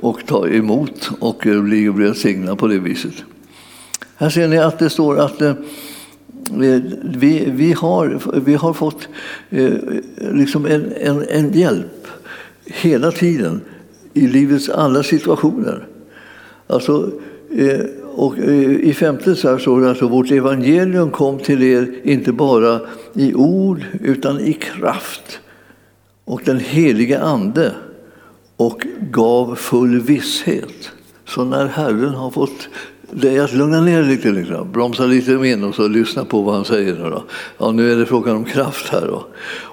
och 0.00 0.26
ta 0.26 0.48
emot 0.48 1.10
och 1.20 1.46
eh, 1.46 1.62
bli 1.62 1.88
välsignad 1.88 2.58
på 2.58 2.66
det 2.66 2.78
viset. 2.78 3.14
Här 4.16 4.30
ser 4.30 4.48
ni 4.48 4.58
att 4.58 4.78
det 4.78 4.90
står 4.90 5.18
att 5.18 5.42
eh, 5.42 5.52
vi, 7.02 7.50
vi, 7.50 7.72
har, 7.72 8.20
vi 8.44 8.54
har 8.54 8.72
fått 8.72 9.08
liksom 10.16 10.66
en, 10.66 10.92
en, 11.00 11.24
en 11.28 11.52
hjälp 11.52 12.06
hela 12.64 13.10
tiden 13.10 13.60
i 14.14 14.26
livets 14.26 14.68
alla 14.68 15.02
situationer. 15.02 15.86
Alltså, 16.66 17.10
och 18.18 18.38
eh, 18.38 18.70
I 18.70 18.94
femte 18.94 19.36
så 19.36 19.58
står 19.58 19.80
det 19.80 19.86
att 19.86 19.90
alltså, 19.90 20.08
vårt 20.08 20.30
evangelium 20.30 21.10
kom 21.10 21.38
till 21.38 21.62
er 21.62 21.94
inte 22.04 22.32
bara 22.32 22.80
i 23.12 23.34
ord 23.34 23.84
utan 24.00 24.40
i 24.40 24.52
kraft 24.52 25.40
och 26.24 26.42
den 26.44 26.58
helige 26.60 27.20
Ande 27.20 27.72
och 28.56 28.86
gav 29.00 29.54
full 29.54 30.00
visshet. 30.00 30.90
Så 31.26 31.44
när 31.44 31.66
Herren 31.66 32.14
har 32.14 32.30
fått 32.30 32.68
det 33.10 33.36
är 33.36 33.44
att 33.44 33.52
lugna 33.52 33.80
ner 33.80 34.02
lite, 34.02 34.30
liksom. 34.30 34.72
bromsa 34.72 35.06
lite 35.06 35.32
in 35.32 35.64
och 35.64 35.74
så 35.74 35.88
lyssna 35.88 36.24
på 36.24 36.42
vad 36.42 36.54
han 36.54 36.64
säger. 36.64 36.94
Nu, 36.94 37.10
då. 37.10 37.24
Ja, 37.58 37.70
nu 37.70 37.92
är 37.92 37.96
det 37.96 38.06
frågan 38.06 38.36
om 38.36 38.44
kraft 38.44 38.88
här. 38.88 39.06
Då. 39.06 39.26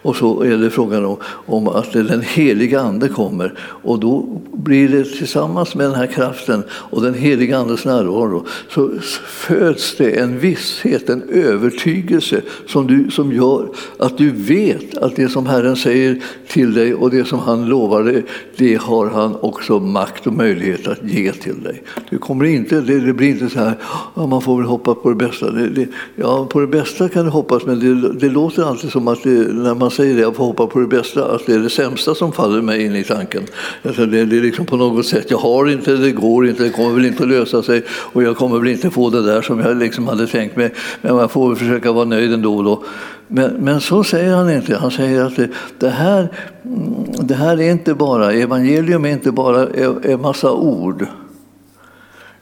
Och 0.06 0.16
så 0.16 0.42
är 0.42 0.58
det 0.58 0.70
frågan 0.70 1.06
om, 1.06 1.18
om 1.46 1.68
att 1.68 1.94
den 1.94 2.22
heliga 2.22 2.80
Ande 2.80 3.10
kommer. 3.10 3.54
Och 3.60 4.00
då 4.00 4.42
blir 4.52 4.90
det 4.90 5.04
tillsammans 5.04 5.76
med 5.76 5.86
den 5.86 5.96
här 5.96 6.08
kraften 6.08 6.64
och 6.72 7.02
den 7.02 7.14
heliga 7.14 7.58
Andes 7.58 7.86
närvaro 7.86 8.46
så 8.70 8.92
föds 9.28 9.96
det 9.98 10.20
en 10.20 10.40
visshet, 10.40 11.10
en 11.10 11.24
övertygelse 11.30 12.42
som, 12.68 12.88
du, 12.88 13.12
som 13.12 13.32
gör 13.32 13.70
att 14.00 14.18
du 14.18 14.32
vet 14.32 14.98
att 14.98 15.16
det 15.16 15.30
som 15.30 15.46
Herren 15.46 15.76
säger 15.76 16.22
till 16.48 16.74
dig 16.74 16.94
och 16.94 17.12
det 17.12 17.26
som 17.26 17.40
han 17.40 17.66
lovar 17.66 18.04
dig, 18.04 18.26
det 18.58 18.76
har 18.82 19.10
han 19.10 19.36
också 19.36 19.80
makt 19.80 20.28
och 20.28 20.34
möjlighet 20.34 20.88
att 20.88 21.04
ge 21.04 21.32
till 21.32 21.64
dig. 21.64 21.84
Du 22.10 22.18
kommer 22.18 22.46
inte, 22.46 22.82
det, 22.82 23.00
det 23.00 23.14
blir 23.14 23.30
inte 23.30 23.50
så 23.50 23.60
här, 23.60 23.78
ja, 24.16 24.28
man 24.28 24.42
får 24.42 24.58
väl 24.58 24.66
hoppas 24.66 24.98
på 25.04 25.10
det 25.10 25.16
bästa. 25.16 25.52
Det, 25.52 25.70
det, 25.70 25.88
ja, 26.16 26.46
på 26.46 26.60
det 26.60 26.68
bästa 26.68 27.10
kan 27.10 27.26
du 27.26 27.32
hoppas, 27.32 27.66
men 27.66 27.80
det, 27.80 28.14
det 28.14 28.30
låter 28.30 28.64
alltid 28.64 28.92
som 28.92 29.08
att 29.08 29.26
när 29.26 29.76
man 29.76 29.92
säger 29.96 30.16
det, 30.16 30.22
jag 30.22 30.36
får 30.36 30.46
hoppa 30.46 30.68
på 30.68 30.80
det 30.80 30.88
bästa, 30.88 31.26
att 31.26 31.46
det 31.46 31.54
är 31.54 31.60
det 31.60 31.70
sämsta 31.70 32.16
som 32.16 32.32
faller 32.32 32.62
mig 32.62 32.86
in 32.86 32.96
i 32.96 33.04
tanken. 33.04 33.44
Alltså 33.84 34.06
det, 34.06 34.26
det 34.26 34.38
är 34.38 34.42
liksom 34.42 34.66
på 34.66 34.78
något 34.78 35.06
sätt, 35.06 35.26
jag 35.32 35.38
har 35.38 35.70
inte, 35.70 35.96
det 35.96 36.12
går 36.12 36.48
inte, 36.48 36.64
det 36.64 36.70
kommer 36.70 36.94
väl 36.94 37.06
inte 37.06 37.24
att 37.24 37.30
lösa 37.30 37.64
sig 37.64 37.84
och 37.90 38.24
jag 38.24 38.38
kommer 38.38 38.60
väl 38.60 38.68
inte 38.68 38.90
få 38.90 39.10
det 39.10 39.26
där 39.26 39.42
som 39.42 39.60
jag 39.60 39.78
liksom 39.78 40.08
hade 40.08 40.28
tänkt 40.28 40.56
mig, 40.56 40.74
men 41.02 41.18
jag 41.18 41.32
får 41.32 41.48
väl 41.48 41.58
försöka 41.58 41.92
vara 41.92 42.06
nöjd 42.06 42.34
ändå. 42.34 42.64
Då. 42.64 42.84
Men, 43.28 43.52
men 43.52 43.82
så 43.82 44.04
säger 44.04 44.36
han 44.36 44.50
inte. 44.50 44.76
Han 44.76 44.92
säger 44.92 45.26
att 45.26 45.36
det, 45.36 45.50
det, 45.80 45.90
här, 45.90 46.32
mm, 46.66 47.06
det 47.22 47.36
här 47.36 47.62
är 47.62 47.72
inte 47.72 47.94
bara, 47.94 48.34
evangelium 48.34 49.06
är 49.06 49.10
inte 49.10 49.32
bara 49.32 49.68
en 50.04 50.22
massa 50.22 50.52
ord. 50.52 51.06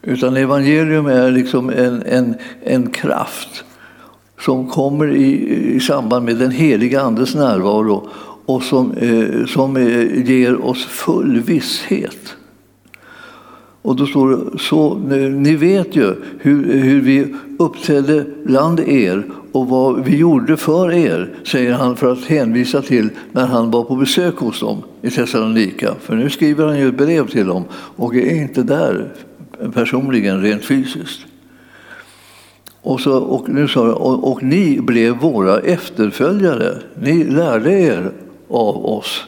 Utan 0.01 0.38
evangelium 0.38 1.05
är 1.05 1.31
liksom 1.31 1.69
en, 1.69 2.03
en, 2.05 2.36
en 2.63 2.89
kraft 2.89 3.63
som 4.45 4.69
kommer 4.69 5.15
i, 5.15 5.55
i 5.75 5.79
samband 5.79 6.25
med 6.25 6.38
den 6.38 6.51
heliga 6.51 7.01
Andes 7.01 7.35
närvaro 7.35 8.09
och 8.45 8.63
som, 8.63 8.91
eh, 8.91 9.45
som 9.45 9.77
eh, 9.77 10.29
ger 10.29 10.65
oss 10.65 10.85
full 10.85 11.39
visshet. 11.39 12.35
Och 13.81 13.95
då 13.95 14.05
står 14.05 14.29
det 14.29 14.59
så, 14.59 14.91
eh, 14.91 15.31
ni 15.31 15.55
vet 15.55 15.95
ju 15.95 16.15
hur, 16.39 16.73
hur 16.73 17.01
vi 17.01 17.35
uppträdde 17.59 18.25
bland 18.45 18.79
er 18.79 19.23
och 19.51 19.67
vad 19.67 20.03
vi 20.03 20.17
gjorde 20.17 20.57
för 20.57 20.91
er, 20.91 21.33
säger 21.43 21.73
han 21.73 21.95
för 21.95 22.12
att 22.12 22.25
hänvisa 22.25 22.81
till 22.81 23.09
när 23.31 23.45
han 23.45 23.71
var 23.71 23.83
på 23.83 23.95
besök 23.95 24.38
hos 24.38 24.59
dem 24.59 24.77
i 25.01 25.09
Thessalonika. 25.09 25.93
För 26.01 26.15
nu 26.15 26.29
skriver 26.29 26.65
han 26.65 26.79
ju 26.79 26.88
ett 26.88 26.97
brev 26.97 27.27
till 27.27 27.47
dem 27.47 27.63
och 27.73 28.15
är 28.15 28.41
inte 28.41 28.63
där 28.63 29.13
personligen, 29.73 30.41
rent 30.41 30.65
fysiskt. 30.65 31.25
Och, 32.84 33.00
så, 33.00 33.18
och, 33.18 33.50
nu 33.50 33.68
sa 33.68 33.94
och, 33.94 34.32
och 34.32 34.44
ni 34.44 34.82
blev 34.82 35.18
våra 35.18 35.60
efterföljare. 35.60 36.78
Ni 37.02 37.24
lärde 37.24 37.72
er 37.72 38.12
av 38.50 38.86
oss, 38.86 39.24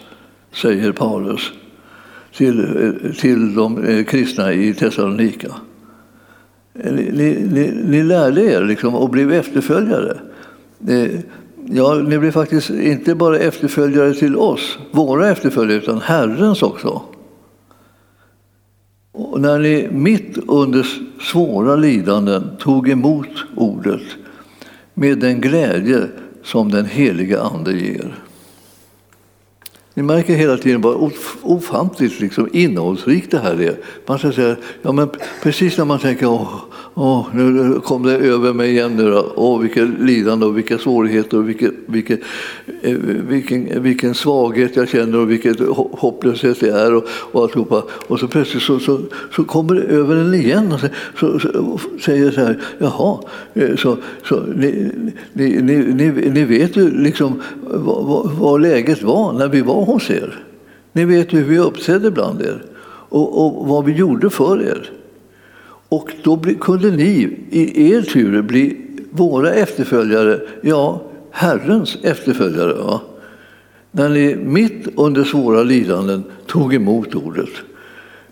säger 0.54 0.92
Paulus 0.92 1.52
till, 2.38 3.13
till 3.20 3.56
de 3.56 3.84
eh, 3.84 4.04
kristna 4.04 4.54
i 4.54 4.74
Thessalonika. 4.74 5.48
Eh, 6.80 6.94
ni, 6.94 7.48
ni, 7.52 7.72
ni 7.86 8.04
lärde 8.04 8.41
er 8.41 8.62
liksom 8.62 8.96
och 8.96 9.10
blev 9.10 9.32
efterföljare. 9.32 10.18
Eh, 10.88 11.20
ja, 11.65 11.96
ni 11.96 12.18
blev 12.20 12.32
faktiskt 12.32 12.70
inte 12.70 13.15
bara 13.15 13.39
efterföljare 13.39 14.13
till 14.13 14.36
oss, 14.36 14.78
våra 14.91 15.30
efterföljare, 15.30 15.78
utan 15.78 16.02
Herrens 16.02 16.63
också. 16.63 17.02
Och 19.17 19.41
när 19.41 19.60
ni 19.60 19.88
mitt 19.91 20.38
under 20.47 20.88
svåra 21.21 21.75
lidanden 21.75 22.49
tog 22.60 22.89
emot 22.89 23.28
ordet 23.56 24.01
med 24.93 25.19
den 25.19 25.41
glädje 25.41 26.08
som 26.43 26.71
den 26.71 26.86
heliga 26.86 27.41
Ande 27.41 27.73
ger. 27.73 28.15
Ni 29.93 30.04
märker 30.04 30.36
hela 30.36 30.58
tiden 30.58 30.82
vad 30.82 31.12
ofantligt 31.41 32.19
liksom, 32.19 32.49
innehållsrikt 32.54 33.32
det 33.32 33.39
här 33.39 33.62
är. 33.62 33.75
Man 34.06 34.19
ska 34.19 34.32
säga, 34.32 34.56
ja, 34.82 34.91
men 34.91 35.10
precis 35.43 35.78
när 35.78 35.86
man 35.86 35.99
tänker 35.99 36.28
åh, 36.28 36.56
åh, 36.93 37.28
nu 37.34 37.80
kom 37.84 38.04
det 38.04 38.13
över 38.13 38.54
mig 38.54 38.69
igen. 38.69 38.95
Nu 38.95 39.12
då. 39.12 39.34
Åh, 39.36 39.60
vilket 39.60 39.89
lidande 39.99 40.45
och 40.45 40.58
vilka 40.58 40.78
svårigheter 40.78 41.38
och 41.38 41.49
vilket, 41.49 41.73
vilket, 41.86 42.19
Eh, 42.86 42.98
vilken, 43.30 43.84
vilken 43.84 44.13
svaghet 44.13 44.76
jag 44.76 44.89
känner 44.89 45.17
och 45.17 45.32
vilket 45.32 45.60
hopplöshet 45.91 46.60
det 46.60 46.69
är. 46.69 46.95
Och, 46.95 47.04
och, 47.32 47.43
alltihopa. 47.43 47.84
och 48.08 48.19
så 48.19 48.28
plötsligt 48.28 48.63
så, 48.63 48.80
så, 48.80 49.00
så 49.36 49.43
kommer 49.43 49.76
det 49.76 49.82
över 49.82 50.15
en 50.15 50.34
igen 50.34 50.71
och 50.71 50.80
så, 50.80 50.88
så, 51.19 51.39
så 51.39 51.80
säger 52.02 52.32
så 52.32 52.41
här, 52.41 52.62
jaha, 52.78 53.19
eh, 53.54 53.76
så, 53.76 53.98
så, 54.24 54.39
ni, 54.39 54.91
ni, 55.34 55.62
ni, 55.62 56.30
ni 56.30 56.43
vet 56.43 56.78
ju 56.78 57.02
liksom 57.04 57.41
vad, 57.62 58.06
vad, 58.06 58.32
vad 58.32 58.62
läget 58.62 59.04
var 59.04 59.34
när 59.34 59.48
vi 59.48 59.62
var 59.62 59.86
hos 59.86 60.10
er. 60.10 60.43
Ni 60.93 61.06
vet 61.06 61.34
hur 61.34 61.43
vi 61.43 61.60
uppträdde 61.60 62.12
bland 62.12 62.41
er 62.41 62.63
och, 63.10 63.45
och 63.45 63.67
vad 63.67 63.86
vi 63.86 63.93
gjorde 63.93 64.30
för 64.30 64.62
er. 64.62 64.91
Och 65.89 66.12
då 66.24 66.36
bli, 66.36 66.56
kunde 66.56 66.91
ni 66.91 67.38
i 67.50 67.91
er 67.91 68.02
tur 68.02 68.41
bli 68.41 68.78
våra 69.12 69.54
efterföljare, 69.54 70.39
ja, 70.62 71.02
Herrens 71.38 71.98
efterföljare. 72.02 72.74
Va? 72.74 73.02
När 73.91 74.10
ni 74.10 74.36
mitt 74.36 74.88
under 74.95 75.24
svåra 75.24 75.63
lidanden 75.63 76.24
tog 76.45 76.74
emot 76.74 77.15
ordet. 77.15 77.50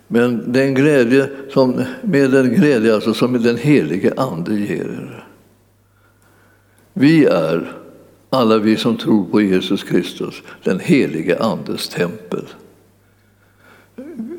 Men 0.08 0.52
den 0.52 0.74
glädje 0.74 1.30
som, 1.50 1.84
med 2.02 2.32
den 2.32 2.50
glädje 2.50 2.94
alltså 2.94 3.14
som 3.14 3.44
den 3.44 3.58
helige 3.58 4.14
Ande 4.18 4.56
ger 4.56 4.84
er. 4.84 5.28
Vi 6.94 7.26
är 7.26 7.72
alla 8.30 8.58
vi 8.58 8.78
som 8.78 8.98
tror 8.98 9.26
på 9.26 9.42
Jesus 9.42 9.84
Kristus, 9.84 10.42
den 10.64 10.80
helige 10.80 11.40
Andes 11.40 11.90
tempel. 11.90 12.46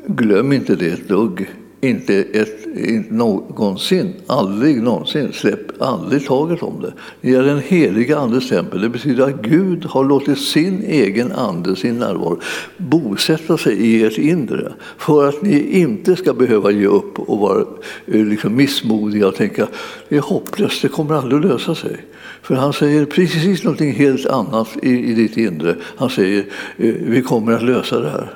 Glöm 0.07 0.53
inte 0.53 0.75
det 0.75 0.87
ett 0.87 1.07
dugg. 1.07 1.49
Inte, 1.85 2.15
ett, 2.15 2.65
inte 2.75 3.13
någonsin, 3.13 4.13
aldrig 4.27 4.83
någonsin, 4.83 5.33
släpp 5.33 5.81
aldrig 5.81 6.25
taget 6.25 6.63
om 6.63 6.81
det. 6.81 6.93
Ni 7.21 7.33
är 7.33 7.43
den 7.43 7.59
heliga 7.59 8.17
Andes 8.17 8.49
tempel. 8.49 8.81
Det 8.81 8.89
betyder 8.89 9.23
att 9.23 9.41
Gud 9.41 9.85
har 9.85 10.03
låtit 10.03 10.39
sin 10.39 10.83
egen 10.83 11.31
ande, 11.31 11.75
sin 11.75 11.99
närvaro, 11.99 12.39
bosätta 12.77 13.57
sig 13.57 13.73
i 13.73 14.03
ert 14.03 14.17
inre 14.17 14.73
för 14.97 15.29
att 15.29 15.41
ni 15.41 15.79
inte 15.79 16.15
ska 16.15 16.33
behöva 16.33 16.71
ge 16.71 16.85
upp 16.85 17.19
och 17.19 17.39
vara 17.39 17.65
eh, 18.05 18.25
liksom 18.25 18.55
missmodiga 18.55 19.27
och 19.27 19.35
tänka 19.35 19.67
det 20.09 20.17
är 20.17 20.21
hopplöst, 20.21 20.81
det 20.81 20.87
kommer 20.87 21.15
aldrig 21.15 21.39
att 21.39 21.51
lösa 21.51 21.75
sig. 21.75 21.97
För 22.41 22.55
han 22.55 22.73
säger 22.73 23.05
precis 23.05 23.63
någonting 23.63 23.93
helt 23.93 24.25
annat 24.25 24.69
i, 24.81 25.11
i 25.11 25.13
ditt 25.13 25.37
inre. 25.37 25.75
Han 25.97 26.09
säger 26.09 26.39
eh, 26.77 26.93
vi 26.99 27.21
kommer 27.21 27.51
att 27.51 27.63
lösa 27.63 27.99
det 27.99 28.09
här. 28.09 28.33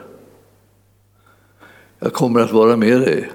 Jag 1.99 2.13
kommer 2.13 2.39
att 2.39 2.51
vara 2.51 2.75
med 2.75 3.01
dig 3.01 3.29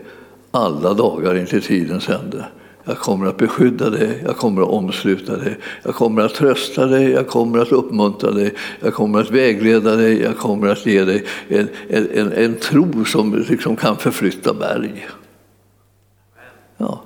alla 0.54 0.94
dagar 0.94 1.36
intill 1.36 1.62
tidens 1.62 2.08
ände. 2.08 2.44
Jag 2.84 2.98
kommer 2.98 3.26
att 3.26 3.36
beskydda 3.36 3.90
dig, 3.90 4.22
jag 4.24 4.36
kommer 4.36 4.62
att 4.62 4.68
omsluta 4.68 5.36
dig, 5.36 5.58
jag 5.82 5.94
kommer 5.94 6.22
att 6.22 6.34
trösta 6.34 6.86
dig, 6.86 7.10
jag 7.10 7.28
kommer 7.28 7.58
att 7.58 7.72
uppmuntra 7.72 8.30
dig, 8.30 8.54
jag 8.80 8.94
kommer 8.94 9.20
att 9.20 9.30
vägleda 9.30 9.96
dig, 9.96 10.22
jag 10.22 10.36
kommer 10.36 10.68
att 10.68 10.86
ge 10.86 11.04
dig 11.04 11.24
en, 11.48 11.68
en, 11.88 12.10
en, 12.14 12.32
en 12.32 12.54
tro 12.54 13.04
som 13.04 13.44
liksom 13.48 13.76
kan 13.76 13.96
förflytta 13.96 14.54
berg. 14.54 15.08
Ja. 16.76 17.02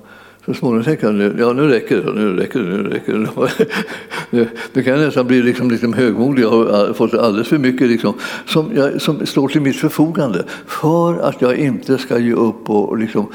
Så 0.49 0.55
småningom 0.55 0.83
tänker 0.83 1.07
han, 1.07 1.35
ja 1.39 1.53
nu 1.53 1.67
räcker 1.67 1.97
det, 1.97 2.13
nu 2.13 2.35
räcker 2.35 2.59
det, 2.59 2.65
nu 2.65 2.83
räcker 2.83 3.13
det. 3.13 3.65
nu, 4.29 4.47
nu 4.73 4.83
kan 4.83 4.93
jag 4.93 5.05
nästan 5.05 5.27
bli 5.27 5.41
liksom, 5.41 5.71
liksom 5.71 5.93
högmodig. 5.93 6.43
Jag 6.43 6.49
har 6.49 6.93
fått 6.93 7.13
alldeles 7.13 7.47
för 7.47 7.57
mycket 7.57 7.87
liksom, 7.87 8.13
som, 8.45 8.71
jag, 8.75 9.01
som 9.01 9.25
står 9.25 9.47
till 9.47 9.61
mitt 9.61 9.75
förfogande 9.75 10.43
för 10.67 11.19
att 11.19 11.41
jag 11.41 11.57
inte 11.57 11.97
ska 11.97 12.19
ge 12.19 12.33
upp 12.33 12.69
och, 12.69 12.97
liksom, 12.97 13.27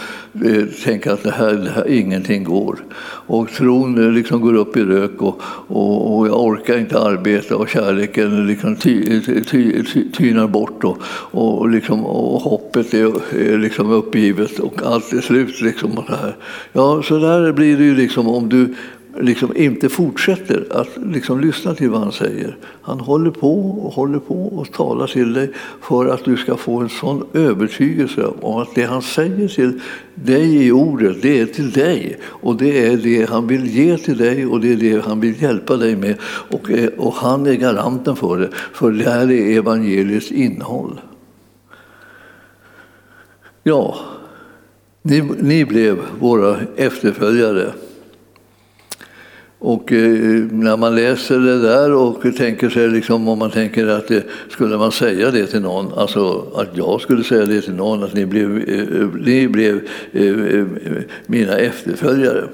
eh, 0.45 0.65
tänka 0.85 1.13
att 1.13 1.23
det 1.23 1.31
här, 1.31 1.53
det 1.53 1.71
här, 1.71 1.89
ingenting 1.89 2.45
går. 2.45 2.79
Och 3.27 3.51
tron 3.51 4.05
eh, 4.05 4.11
liksom 4.11 4.41
går 4.41 4.55
upp 4.55 4.77
i 4.77 4.83
rök 4.83 5.23
och, 5.23 5.43
och, 5.67 6.19
och 6.19 6.29
jag 6.29 6.41
orkar 6.41 6.79
inte 6.79 7.01
arbeta 7.01 7.57
och 7.57 7.69
kärleken 7.69 8.39
eh, 8.39 8.45
liksom 8.45 8.73
eh, 8.73 8.79
ty, 8.79 9.21
ty, 9.21 9.85
ty, 9.85 10.11
tynar 10.11 10.47
bort 10.47 10.85
och, 10.85 10.99
och, 11.31 11.69
liksom, 11.69 12.05
och 12.05 12.41
hoppet 12.41 12.95
är, 12.95 13.07
är 13.39 13.59
liksom 13.59 13.91
uppgivet 13.91 14.59
och 14.59 14.83
allt 14.85 15.13
är 15.13 15.21
slut. 15.21 15.61
Liksom, 15.61 15.99
och 15.99 16.07
så 16.07 16.13
här. 16.13 16.37
Ja, 16.73 17.03
så 17.05 17.19
där 17.19 17.53
blir 17.53 17.77
det 17.77 17.85
ju 17.85 17.95
liksom 17.95 18.29
om 18.29 18.49
du 18.49 18.75
liksom 19.21 19.57
inte 19.57 19.89
fortsätter 19.89 20.67
att 20.71 20.89
liksom 20.97 21.41
lyssna 21.41 21.75
till 21.75 21.91
vad 21.91 22.01
han 22.01 22.13
säger. 22.13 22.57
Han 22.83 23.01
håller 23.01 23.31
på 23.31 23.71
och 23.71 23.93
håller 23.93 24.19
på 24.19 24.47
och 24.47 24.73
talar 24.73 25.07
till 25.07 25.33
dig 25.33 25.51
för 25.81 26.07
att 26.07 26.25
du 26.25 26.37
ska 26.37 26.57
få 26.57 26.81
en 26.81 26.89
sån 26.89 27.27
övertygelse 27.33 28.27
om 28.41 28.63
att 28.63 28.75
det 28.75 28.85
han 28.85 29.03
säger 29.03 29.49
till 29.49 29.81
dig 30.15 30.67
i 30.67 30.73
ordet, 30.73 31.23
det 31.23 31.41
är 31.41 31.47
till 31.47 31.71
dig. 31.71 32.19
Och 32.23 32.57
det 32.57 32.87
är 32.87 32.97
det 32.97 33.31
han 33.31 33.47
vill 33.47 33.67
ge 33.67 33.99
till 33.99 34.17
dig 34.17 34.47
och 34.47 34.61
det 34.61 34.73
är 34.73 34.77
det 34.77 35.05
han 35.05 35.21
vill 35.21 35.43
hjälpa 35.43 35.77
dig 35.77 35.97
med. 35.97 36.17
Och, 36.23 36.71
eh, 36.71 36.89
och 36.97 37.15
han 37.15 37.47
är 37.47 37.55
garanten 37.55 38.17
för 38.17 38.39
det, 38.39 38.49
för 38.73 38.91
det 38.91 39.11
här 39.11 39.31
är 39.31 39.59
evangeliets 39.59 40.33
innehåll. 40.33 41.01
Ja, 43.63 43.97
ni, 45.07 45.21
ni 45.41 45.65
blev 45.65 45.99
våra 46.21 46.61
efterföljare. 46.77 47.73
Och 49.59 49.93
eh, 49.93 50.45
när 50.51 50.77
man 50.77 50.95
läser 50.95 51.39
det 51.39 51.63
där 51.63 51.93
och 51.93 52.37
tänker 52.37 52.71
sig, 52.71 52.89
liksom, 52.89 53.29
om 53.29 53.39
man 53.39 53.51
tänker 53.51 53.87
att 53.87 54.09
det, 54.09 54.25
skulle 54.49 54.77
man 54.79 54.93
säga 54.93 55.31
det 55.31 55.47
till 55.47 55.61
någon, 55.61 55.93
alltså 55.93 56.47
att 56.55 56.77
jag 56.77 57.01
skulle 57.01 57.25
säga 57.25 57.47
det 57.47 57.61
till 57.61 57.75
någon, 57.75 58.05
att 58.05 58.15
ni 58.15 58.27
blev, 58.27 58.69
eh, 58.69 59.09
ni 59.21 59.49
blev 59.49 59.89
eh, 60.13 60.67
mina 61.27 61.59
efterföljare. 61.59 62.45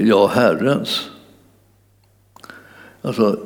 Ja, 0.00 0.26
Herrens. 0.26 1.10
Alltså, 3.02 3.38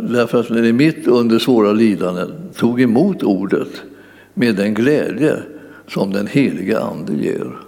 därför 0.00 0.40
att 0.40 0.50
ni 0.50 0.72
mitt 0.72 1.06
under 1.06 1.38
svåra 1.38 1.72
lidanden 1.72 2.32
tog 2.54 2.80
emot 2.80 3.22
ordet 3.22 3.82
med 4.34 4.56
den 4.56 4.74
glädje 4.74 5.42
som 5.88 6.12
den 6.12 6.26
heliga 6.26 6.80
Ande 6.80 7.12
ger. 7.12 7.58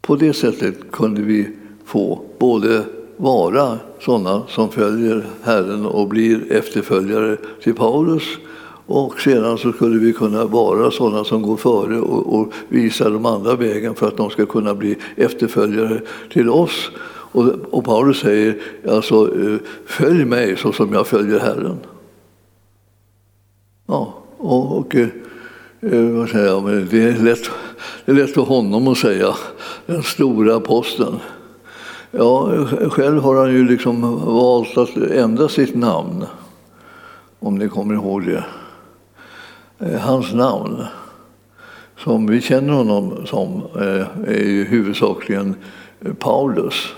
På 0.00 0.16
det 0.16 0.32
sättet 0.32 0.90
kunde 0.92 1.22
vi 1.22 1.48
få 1.84 2.24
både 2.38 2.84
vara 3.16 3.78
sådana 4.00 4.42
som 4.48 4.70
följer 4.70 5.26
Herren 5.42 5.86
och 5.86 6.08
blir 6.08 6.52
efterföljare 6.52 7.36
till 7.62 7.74
Paulus 7.74 8.22
och 8.88 9.20
sedan 9.20 9.58
så 9.58 9.72
skulle 9.72 9.98
vi 9.98 10.12
kunna 10.12 10.44
vara 10.44 10.90
sådana 10.90 11.24
som 11.24 11.42
går 11.42 11.56
före 11.56 12.00
och, 12.00 12.40
och 12.40 12.52
visar 12.68 13.10
de 13.10 13.26
andra 13.26 13.56
vägen 13.56 13.94
för 13.94 14.08
att 14.08 14.16
de 14.16 14.30
ska 14.30 14.46
kunna 14.46 14.74
bli 14.74 14.96
efterföljare 15.16 16.00
till 16.32 16.50
oss. 16.50 16.90
Och, 17.32 17.46
och 17.70 17.84
Paulus 17.84 18.20
säger 18.20 18.56
alltså, 18.88 19.40
eh, 19.40 19.58
följ 19.86 20.24
mig 20.24 20.56
så 20.56 20.72
som 20.72 20.92
jag 20.92 21.06
följer 21.06 21.38
Herren. 21.38 21.78
Ja, 23.86 24.14
och, 24.36 24.78
och 24.78 24.94
eh, 24.94 25.08
vad 25.80 26.28
säger 26.28 26.46
jag, 26.46 26.86
det 26.90 27.02
är 27.02 27.18
lätt 27.18 27.50
det 28.08 28.12
är 28.12 28.16
lätt 28.16 28.34
för 28.34 28.42
honom 28.42 28.88
att 28.88 28.98
säga, 28.98 29.34
den 29.86 30.02
stora 30.02 30.56
aposteln. 30.56 31.16
Ja, 32.10 32.66
själv 32.90 33.22
har 33.22 33.36
han 33.36 33.52
ju 33.52 33.68
liksom 33.68 34.00
valt 34.24 34.78
att 34.78 34.96
ändra 34.96 35.48
sitt 35.48 35.74
namn, 35.74 36.24
om 37.38 37.58
ni 37.58 37.68
kommer 37.68 37.94
ihåg 37.94 38.26
det. 38.26 38.44
Eh, 39.78 40.00
hans 40.00 40.32
namn, 40.32 40.84
som 41.98 42.26
vi 42.26 42.40
känner 42.40 42.72
honom 42.72 43.26
som, 43.26 43.62
eh, 43.76 44.06
är 44.26 44.44
ju 44.44 44.64
huvudsakligen 44.64 45.54
eh, 46.00 46.12
Paulus. 46.12 46.94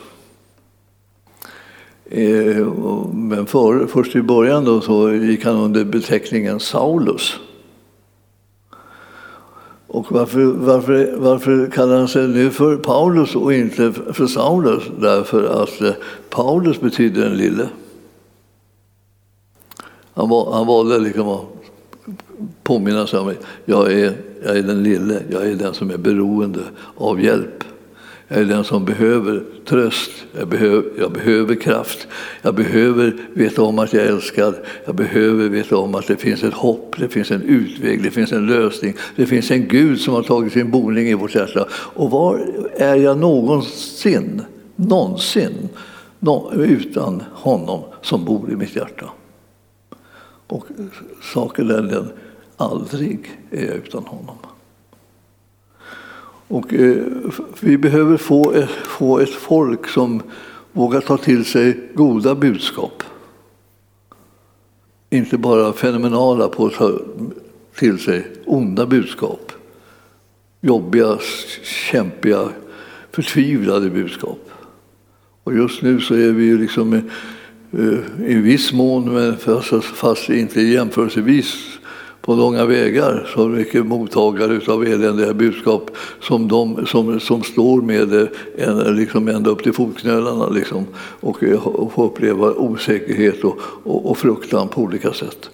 Men 3.13 3.47
för, 3.47 3.87
först 3.87 4.17
i 4.17 4.23
början 4.23 4.65
då 4.65 4.81
så 4.81 5.13
gick 5.13 5.45
han 5.45 5.57
under 5.57 5.85
beteckningen 5.85 6.61
Saulus. 6.61 7.39
Och 9.93 10.13
varför, 10.13 10.45
varför, 10.45 11.15
varför 11.17 11.71
kallar 11.71 11.99
han 11.99 12.09
sig 12.09 12.29
nu 12.29 12.51
för 12.51 12.77
Paulus 12.77 13.37
och 13.37 13.55
inte 13.55 13.93
för 13.93 14.27
Saulus? 14.27 14.83
Därför 15.01 15.63
att 15.63 15.81
eh, 15.81 15.93
Paulus 16.29 16.81
betyder 16.81 17.23
den 17.23 17.37
lille. 17.37 17.69
Han, 20.15 20.29
var, 20.29 20.53
han 20.53 20.67
valde 20.67 20.99
liksom 20.99 21.29
att 21.29 21.45
påminna 22.63 23.07
sig 23.07 23.19
om 23.19 23.35
jag 23.65 23.93
är, 23.93 24.13
jag 24.45 24.59
är 24.59 24.63
den 24.63 24.83
lille, 24.83 25.23
jag 25.31 25.47
är 25.47 25.55
den 25.55 25.75
som 25.75 25.91
är 25.91 25.99
beroende 25.99 26.61
av 26.97 27.21
hjälp. 27.21 27.65
Jag 28.33 28.41
är 28.41 28.45
den 28.45 28.65
som 28.65 28.85
behöver 28.85 29.45
tröst, 29.65 30.11
jag 30.39 30.49
behöver, 30.49 30.85
jag 30.99 31.13
behöver 31.13 31.55
kraft, 31.55 32.09
jag 32.43 32.55
behöver 32.55 33.17
veta 33.33 33.63
om 33.63 33.79
att 33.79 33.93
jag 33.93 34.05
är 34.05 34.09
älskad, 34.09 34.55
jag 34.87 34.95
behöver 34.95 35.49
veta 35.49 35.77
om 35.77 35.95
att 35.95 36.07
det 36.07 36.17
finns 36.17 36.43
ett 36.43 36.55
hopp, 36.55 36.95
det 36.99 37.09
finns 37.09 37.31
en 37.31 37.43
utväg, 37.43 38.03
det 38.03 38.11
finns 38.11 38.33
en 38.33 38.47
lösning, 38.47 38.95
det 39.17 39.27
finns 39.27 39.51
en 39.51 39.69
Gud 39.69 40.01
som 40.01 40.15
har 40.15 40.23
tagit 40.23 40.53
sin 40.53 40.71
boning 40.71 41.09
i 41.09 41.15
vårt 41.15 41.35
hjärta. 41.35 41.69
Och 41.73 42.11
var 42.11 42.47
är 42.77 42.97
jag 42.97 43.19
någonsin, 43.19 44.43
någonsin 44.77 45.69
utan 46.55 47.23
honom 47.33 47.83
som 48.03 48.25
bor 48.25 48.51
i 48.53 48.57
mitt 48.57 48.77
hjärta? 48.77 49.11
Och 50.47 50.65
saken 51.35 51.71
är 51.71 51.83
den, 51.83 52.13
aldrig 52.57 53.41
är 53.51 53.67
jag 53.67 53.77
utan 53.77 54.05
honom. 54.05 54.37
Och, 56.51 56.75
eh, 56.75 57.05
vi 57.61 57.79
behöver 57.79 58.17
få 58.17 58.53
ett, 58.53 58.71
få 58.71 59.19
ett 59.19 59.35
folk 59.35 59.89
som 59.89 60.23
vågar 60.73 61.01
ta 61.01 61.17
till 61.17 61.45
sig 61.45 61.81
goda 61.95 62.35
budskap. 62.35 63.03
Inte 65.11 65.39
bara 65.39 65.73
fenomenala 65.73 66.49
på 66.49 66.67
att 66.67 66.75
ta 66.75 66.99
till 67.75 67.99
sig 67.99 68.27
onda 68.47 68.87
budskap. 68.87 69.53
Jobbiga, 70.61 71.19
kämpiga, 71.63 72.49
förtvivlade 73.11 73.91
budskap. 73.91 74.51
Och 75.45 75.55
just 75.55 75.83
nu 75.83 76.01
så 76.01 76.15
är 76.15 76.33
vi 76.33 76.45
ju 76.45 76.59
liksom 76.59 76.93
eh, 76.93 77.03
eh, 77.73 78.31
i 78.31 78.35
viss 78.35 78.73
mån, 78.73 79.13
men 79.15 79.37
fast 79.83 80.29
inte 80.29 80.61
jämförelsevis 80.61 81.80
på 82.21 82.35
långa 82.35 82.65
vägar 82.65 83.31
så 83.35 83.49
mycket 83.49 83.87
mottagare 83.87 84.73
av 84.73 84.85
eländiga 84.85 85.35
budskap 85.35 85.91
som 86.21 86.49
de 86.49 86.87
som, 86.87 87.21
som 87.21 87.43
står 87.43 87.83
med 87.83 88.29
en, 88.57 88.97
liksom 88.97 89.29
ända 89.29 89.51
upp 89.51 89.63
till 89.63 89.73
fotknölarna 89.73 90.49
liksom, 90.49 90.87
och, 91.21 91.43
och 91.65 91.93
får 91.93 92.05
uppleva 92.05 92.53
osäkerhet 92.53 93.45
och, 93.45 93.59
och, 93.85 94.11
och, 94.11 94.19
fruktan 94.19 94.69
på 94.69 94.83
olika 94.83 95.13
sätt. 95.13 95.51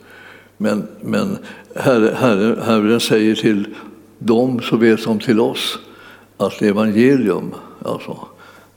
Men, 0.57 0.89
men 1.01 1.39
Herre, 1.75 2.15
Herre, 2.17 2.57
Herren 2.65 3.01
säger 3.01 3.35
till 3.35 3.75
dem 4.19 4.61
såväl 4.63 4.99
som 4.99 5.19
till 5.19 5.41
oss 5.41 5.79
att 6.37 6.63
evangelium, 6.63 7.55
alltså, 7.83 8.19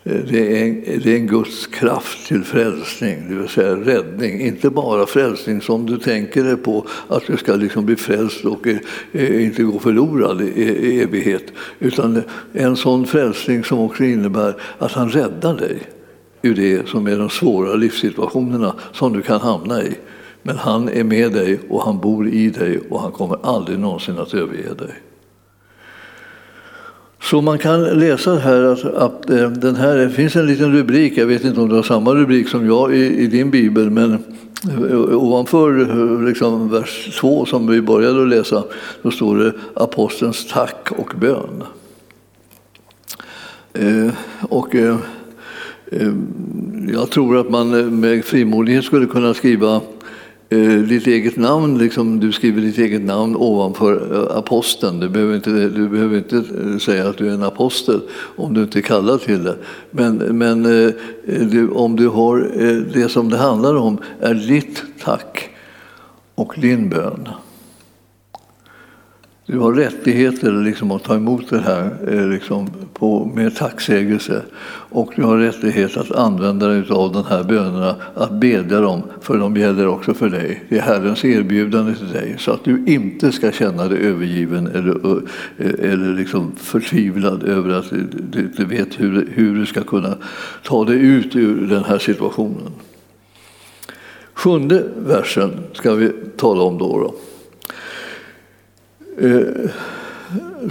det 0.10 0.62
är, 0.62 0.66
en, 0.66 0.84
det 1.04 1.12
är 1.12 1.16
en 1.16 1.28
Guds 1.28 1.68
kraft 1.68 2.28
till 2.28 2.44
frälsning, 2.44 3.30
det 3.30 3.36
vill 3.36 3.50
säga 3.50 3.76
räddning. 3.76 4.42
Inte 4.42 4.70
bara 4.70 5.06
frälsning 5.06 5.62
som 5.62 5.86
du 5.86 5.98
tänker 5.98 6.44
dig 6.44 6.58
på, 6.58 6.86
att 7.08 7.28
du 7.28 7.38
ska 7.38 7.56
liksom 7.56 7.86
bli 7.86 7.96
frälst 7.96 8.46
och 8.46 8.68
eh, 8.68 8.78
eh, 9.12 9.46
inte 9.46 9.64
gå 9.64 9.80
förlorad 9.80 10.42
i 10.42 11.02
evighet. 11.02 11.44
Utan 11.80 12.22
en 12.54 12.76
sån 12.76 13.08
frälsning 13.08 13.64
som 13.64 13.80
också 13.80 14.04
innebär 14.04 14.62
att 14.78 14.92
han 14.92 15.10
räddar 15.10 15.58
dig 15.58 15.80
ur 16.42 16.56
det 16.56 16.88
som 16.88 17.08
är 17.08 17.18
de 17.18 17.30
svåra 17.30 17.76
livssituationerna 17.76 18.76
som 18.92 19.14
du 19.14 19.22
kan 19.22 19.42
hamna 19.42 19.84
i. 19.84 19.98
Men 20.42 20.56
han 20.56 20.90
är 20.90 21.04
med 21.04 21.32
dig 21.32 21.60
och 21.70 21.84
han 21.84 22.00
bor 22.00 22.28
i 22.28 22.50
dig 22.50 22.80
och 22.90 23.02
han 23.02 23.12
kommer 23.12 23.38
aldrig 23.44 23.80
någonsin 23.80 24.18
att 24.18 24.34
överge 24.34 24.74
dig. 24.74 25.09
Så 27.22 27.42
man 27.42 27.58
kan 27.58 27.84
läsa 27.84 28.36
här 28.36 28.64
att, 28.64 28.86
att 28.86 29.30
eh, 29.30 29.50
den 29.50 29.76
här, 29.76 29.98
det 29.98 30.10
finns 30.10 30.36
en 30.36 30.46
liten 30.46 30.72
rubrik, 30.74 31.18
jag 31.18 31.26
vet 31.26 31.44
inte 31.44 31.62
om 31.62 31.70
du 31.70 31.76
har 31.76 31.84
samma 31.84 32.16
rubrik 32.16 32.48
som 32.50 32.66
jag 32.66 32.96
i, 32.96 33.20
i 33.20 33.28
din 33.28 33.52
bibel, 33.52 33.90
men 33.90 34.14
eh, 34.64 35.24
ovanför 35.24 35.80
eh, 35.80 36.28
liksom, 36.28 36.70
vers 36.70 37.18
2 37.20 37.46
som 37.46 37.68
vi 37.68 37.82
började 37.82 38.22
att 38.22 38.30
läsa, 38.30 38.64
då 39.02 39.12
står 39.12 39.38
det 39.38 39.54
apostelns 39.74 40.48
tack 40.48 40.92
och 40.92 41.14
bön. 41.20 41.64
Eh, 43.74 44.14
och 44.42 44.76
eh, 44.76 44.98
jag 46.94 47.10
tror 47.10 47.38
att 47.38 47.50
man 47.50 48.00
med 48.00 48.26
frimodighet 48.26 48.84
skulle 48.84 49.06
kunna 49.06 49.34
skriva 49.34 49.82
eh, 50.50 50.80
ditt 50.90 51.08
eget 51.08 51.38
namn, 51.38 51.78
liksom, 51.78 52.20
du 52.20 52.32
skriver 52.32 52.62
ditt 52.62 52.78
eget 52.78 53.02
namn 53.02 53.36
ovanför 53.36 53.94
eh, 54.14 54.38
aposteln. 54.38 55.00
Du 55.00 55.10
behöver, 55.10 55.36
inte, 55.36 55.50
du 55.50 55.90
behöver 55.90 56.18
inte 56.18 56.38
eh, 56.38 56.78
säga 56.78 57.10
att 57.10 57.18
du 57.18 57.30
är 57.30 57.34
en 57.34 57.44
apostel 57.44 58.02
om 58.36 58.54
du 58.54 58.64
inte 58.64 58.80
är 58.80 58.82
kallad 58.82 59.22
till 59.22 59.44
det. 59.44 59.56
Men, 59.92 60.16
men 60.16 60.66
eh, 60.66 60.92
du, 61.26 61.70
om 61.70 61.96
du 61.96 62.08
har 62.08 62.52
eh, 62.56 62.76
det 62.94 63.10
som 63.10 63.30
det 63.30 63.38
handlar 63.38 63.76
om 63.76 63.98
är 64.20 64.34
ditt 64.34 64.84
tack 65.04 65.50
och 66.36 66.54
din 66.58 66.90
bön. 66.90 67.30
Du 69.52 69.58
har 69.60 69.74
rättigheter 69.74 70.52
liksom, 70.52 70.92
att 70.92 71.04
ta 71.04 71.16
emot 71.16 71.50
det 71.50 71.60
här 71.60 71.92
eh, 72.08 72.28
liksom, 72.28 72.70
på, 72.94 73.32
med 73.36 73.56
tacksägelse. 73.56 74.42
Och 74.90 75.14
du 75.16 75.24
har 75.24 75.38
rättighet 75.38 75.98
att 75.98 76.12
använda 76.12 76.68
dig 76.68 76.84
av 76.90 77.12
de 77.14 77.26
här 77.26 77.44
bönerna, 77.44 77.96
att 78.16 78.32
bedja 78.32 78.82
dem, 78.82 79.04
för 79.22 79.38
de 79.38 79.58
gäller 79.58 79.88
också 79.88 80.14
för 80.14 80.30
dig. 80.30 80.64
Det 80.70 80.78
är 80.78 80.82
Herrens 80.82 81.26
erbjudande 81.26 81.96
till 81.96 82.12
dig, 82.12 82.36
så 82.38 82.52
att 82.52 82.64
du 82.64 82.86
inte 82.88 83.32
ska 83.32 83.52
känna 83.52 83.88
dig 83.88 84.00
övergiven 84.00 84.68
eller, 84.68 85.18
eh, 85.58 85.92
eller 85.92 86.14
liksom 86.14 86.52
förtvivlad 86.56 87.44
över 87.44 87.74
att 87.74 87.90
du 88.32 88.40
inte 88.40 88.66
vet 88.66 89.00
hur, 89.00 89.30
hur 89.34 89.56
du 89.56 89.66
ska 89.66 89.84
kunna 89.84 90.16
ta 90.64 90.86
dig 90.86 91.00
ut 91.00 91.36
ur 91.36 91.68
den 91.68 91.84
här 91.84 92.00
situationen. 92.00 92.72
Sjunde 94.34 94.84
versen 94.98 95.52
ska 95.74 95.94
vi 95.94 96.12
tala 96.38 96.64
om 96.64 96.78
då. 96.78 97.00
då. 97.00 97.16
Eh, 99.22 99.70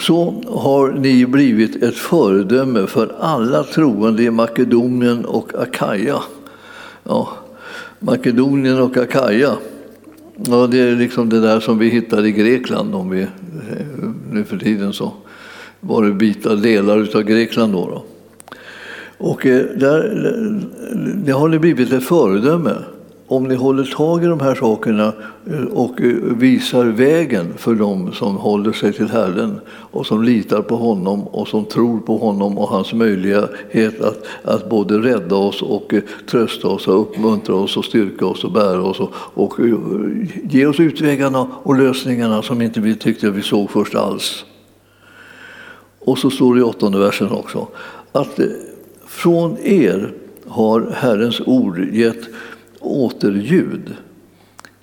så 0.01 0.43
har 0.47 0.93
ni 0.93 1.27
blivit 1.27 1.83
ett 1.83 1.97
föredöme 1.97 2.87
för 2.87 3.15
alla 3.21 3.63
troende 3.63 4.23
i 4.23 4.31
Makedonien 4.31 5.25
och 5.25 5.55
Akaja. 5.55 6.23
Ja, 7.05 7.29
Makedonien 7.99 8.81
och 8.81 8.97
Akaja, 8.97 9.57
ja, 10.37 10.67
det 10.67 10.79
är 10.79 10.97
liksom 10.97 11.29
det 11.29 11.41
där 11.41 11.61
som 11.61 11.79
vi 11.79 11.89
hittar 11.89 12.27
i 12.27 12.33
Grekland 12.33 12.95
om 12.95 13.11
vi, 13.11 13.23
eh, 13.23 13.29
nu 14.31 14.45
för 14.45 14.59
tiden 14.59 14.93
så 14.93 15.13
var 15.81 16.05
det 16.05 16.13
bitar, 16.13 16.57
delar 16.57 17.17
av 17.17 17.23
Grekland 17.23 17.73
då. 17.73 17.87
då. 17.87 18.05
Och 19.19 19.47
eh, 19.47 19.67
där, 19.77 20.03
det 21.25 21.33
har 21.33 21.49
ni 21.49 21.59
blivit 21.59 21.93
ett 21.93 22.05
föredöme 22.05 22.75
om 23.29 23.45
ni 23.45 23.55
håller 23.55 23.85
tag 23.85 24.25
i 24.25 24.27
de 24.27 24.41
här 24.41 24.55
sakerna 24.55 25.13
eh, 25.51 25.65
och 25.65 26.01
eh, 26.01 26.15
visar 26.23 26.85
vägen 26.85 27.55
för 27.57 27.75
dem 27.75 28.13
som 28.13 28.37
håller 28.37 28.73
sig 28.73 28.93
till 28.93 29.09
Herren 29.09 29.61
och 29.69 30.07
som 30.07 30.23
litar 30.23 30.63
på 30.63 30.77
honom 30.77 31.23
och 31.23 31.49
som 31.49 31.65
tror 31.65 32.01
på 32.01 32.17
honom 32.17 32.59
och 32.59 32.69
hans 32.69 32.93
möjlighet 32.93 34.01
att, 34.01 34.25
att 34.45 34.71
både 34.71 34.99
rädda 34.99 35.37
oss 35.37 35.63
och 35.63 35.95
eh, 35.95 36.03
trösta 36.31 36.69
oss 36.69 36.89
och 36.89 37.01
uppmuntra 37.01 37.55
oss 37.55 37.77
och 37.77 37.85
styrka 37.85 38.27
oss 38.27 38.45
och 38.45 38.53
bära 38.53 38.83
oss 38.83 39.01
och, 39.01 39.13
och 39.15 39.55
ge 40.43 40.67
oss 40.67 40.81
utvägarna 40.81 41.49
och 41.63 41.79
lösningarna 41.79 42.43
som 42.43 42.63
inte 42.63 42.81
vi 42.81 42.95
tyckte 42.95 43.31
vi 43.31 43.43
såg 43.43 43.71
först 43.71 43.95
alls. 43.95 44.45
Och 46.01 46.19
så 46.19 46.31
står 46.31 46.55
det 46.55 46.61
i 46.61 46.65
åttonde 46.65 46.99
versen 46.99 47.31
också 47.31 47.69
att 48.13 48.41
från 49.07 49.59
er 49.59 50.13
har 50.49 50.93
Herrens 50.95 51.41
ord 51.47 51.79
gett 51.93 52.29
återljud. 52.89 53.95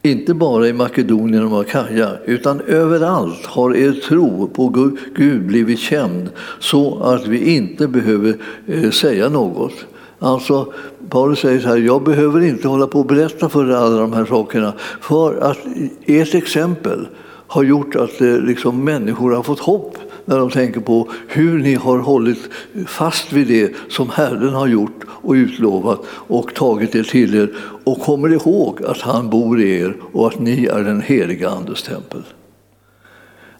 Inte 0.02 0.34
bara 0.34 0.68
i 0.68 0.74
Makedonien 0.74 1.54
och 1.54 1.62
Akaja, 1.62 2.12
utan 2.26 2.62
överallt 2.62 3.46
har 3.46 3.76
er 3.76 3.91
tro 3.91 4.48
på 4.48 4.96
Gud 5.15 5.48
blivit 5.48 5.80
känd 5.80 6.30
så 6.60 7.00
att 7.04 7.28
vi 7.28 7.56
inte 7.56 7.88
behöver 7.88 8.36
eh, 8.68 8.89
säga 8.89 9.30
något. 9.30 9.74
Alltså, 10.20 10.74
Paulus 11.10 11.39
säger 11.39 11.60
så 11.60 11.68
här, 11.68 11.78
jag 11.78 12.04
behöver 12.04 12.41
inte 12.41 12.68
hålla 12.68 12.88
på 12.88 13.00
och 13.00 13.06
berätta 13.06 13.50
för 13.50 13.70
er 13.70 13.76
alla 13.76 13.98
de 14.00 14.13
här 14.13 14.26
sakerna, 14.26 14.74
för 15.02 15.36
att 15.41 15.58
ert 16.06 16.36
exempel 16.36 17.08
har 17.48 17.63
gjort 17.63 17.96
att 17.96 18.22
eh, 18.22 18.39
liksom, 18.39 18.84
människor 18.84 19.32
har 19.32 19.44
fått 19.44 19.60
hopp 19.60 19.98
när 20.26 20.38
de 20.38 20.50
tänker 20.50 20.80
på 20.80 21.10
hur 21.28 21.60
ni 21.60 21.74
har 21.74 21.98
hållit 21.98 22.50
fast 22.88 23.34
vid 23.34 23.48
det 23.48 23.74
som 23.90 24.10
Herren 24.10 24.54
har 24.54 24.68
gjort 24.68 25.04
och 25.08 25.34
utlovat 25.34 26.02
och 26.08 26.54
tagit 26.54 26.96
er 26.96 27.04
till 27.04 27.36
er 27.36 27.54
och 27.84 28.02
kommer 28.02 28.30
ihåg 28.30 28.84
att 28.84 29.02
han 29.02 29.30
bor 29.30 29.62
i 29.62 29.80
er 29.80 29.96
och 30.12 30.28
att 30.28 30.40
ni 30.40 30.66
är 30.66 30.84
den 30.84 31.02
heliga 31.02 31.50
Andes 31.50 31.84
tempel. 31.84 32.24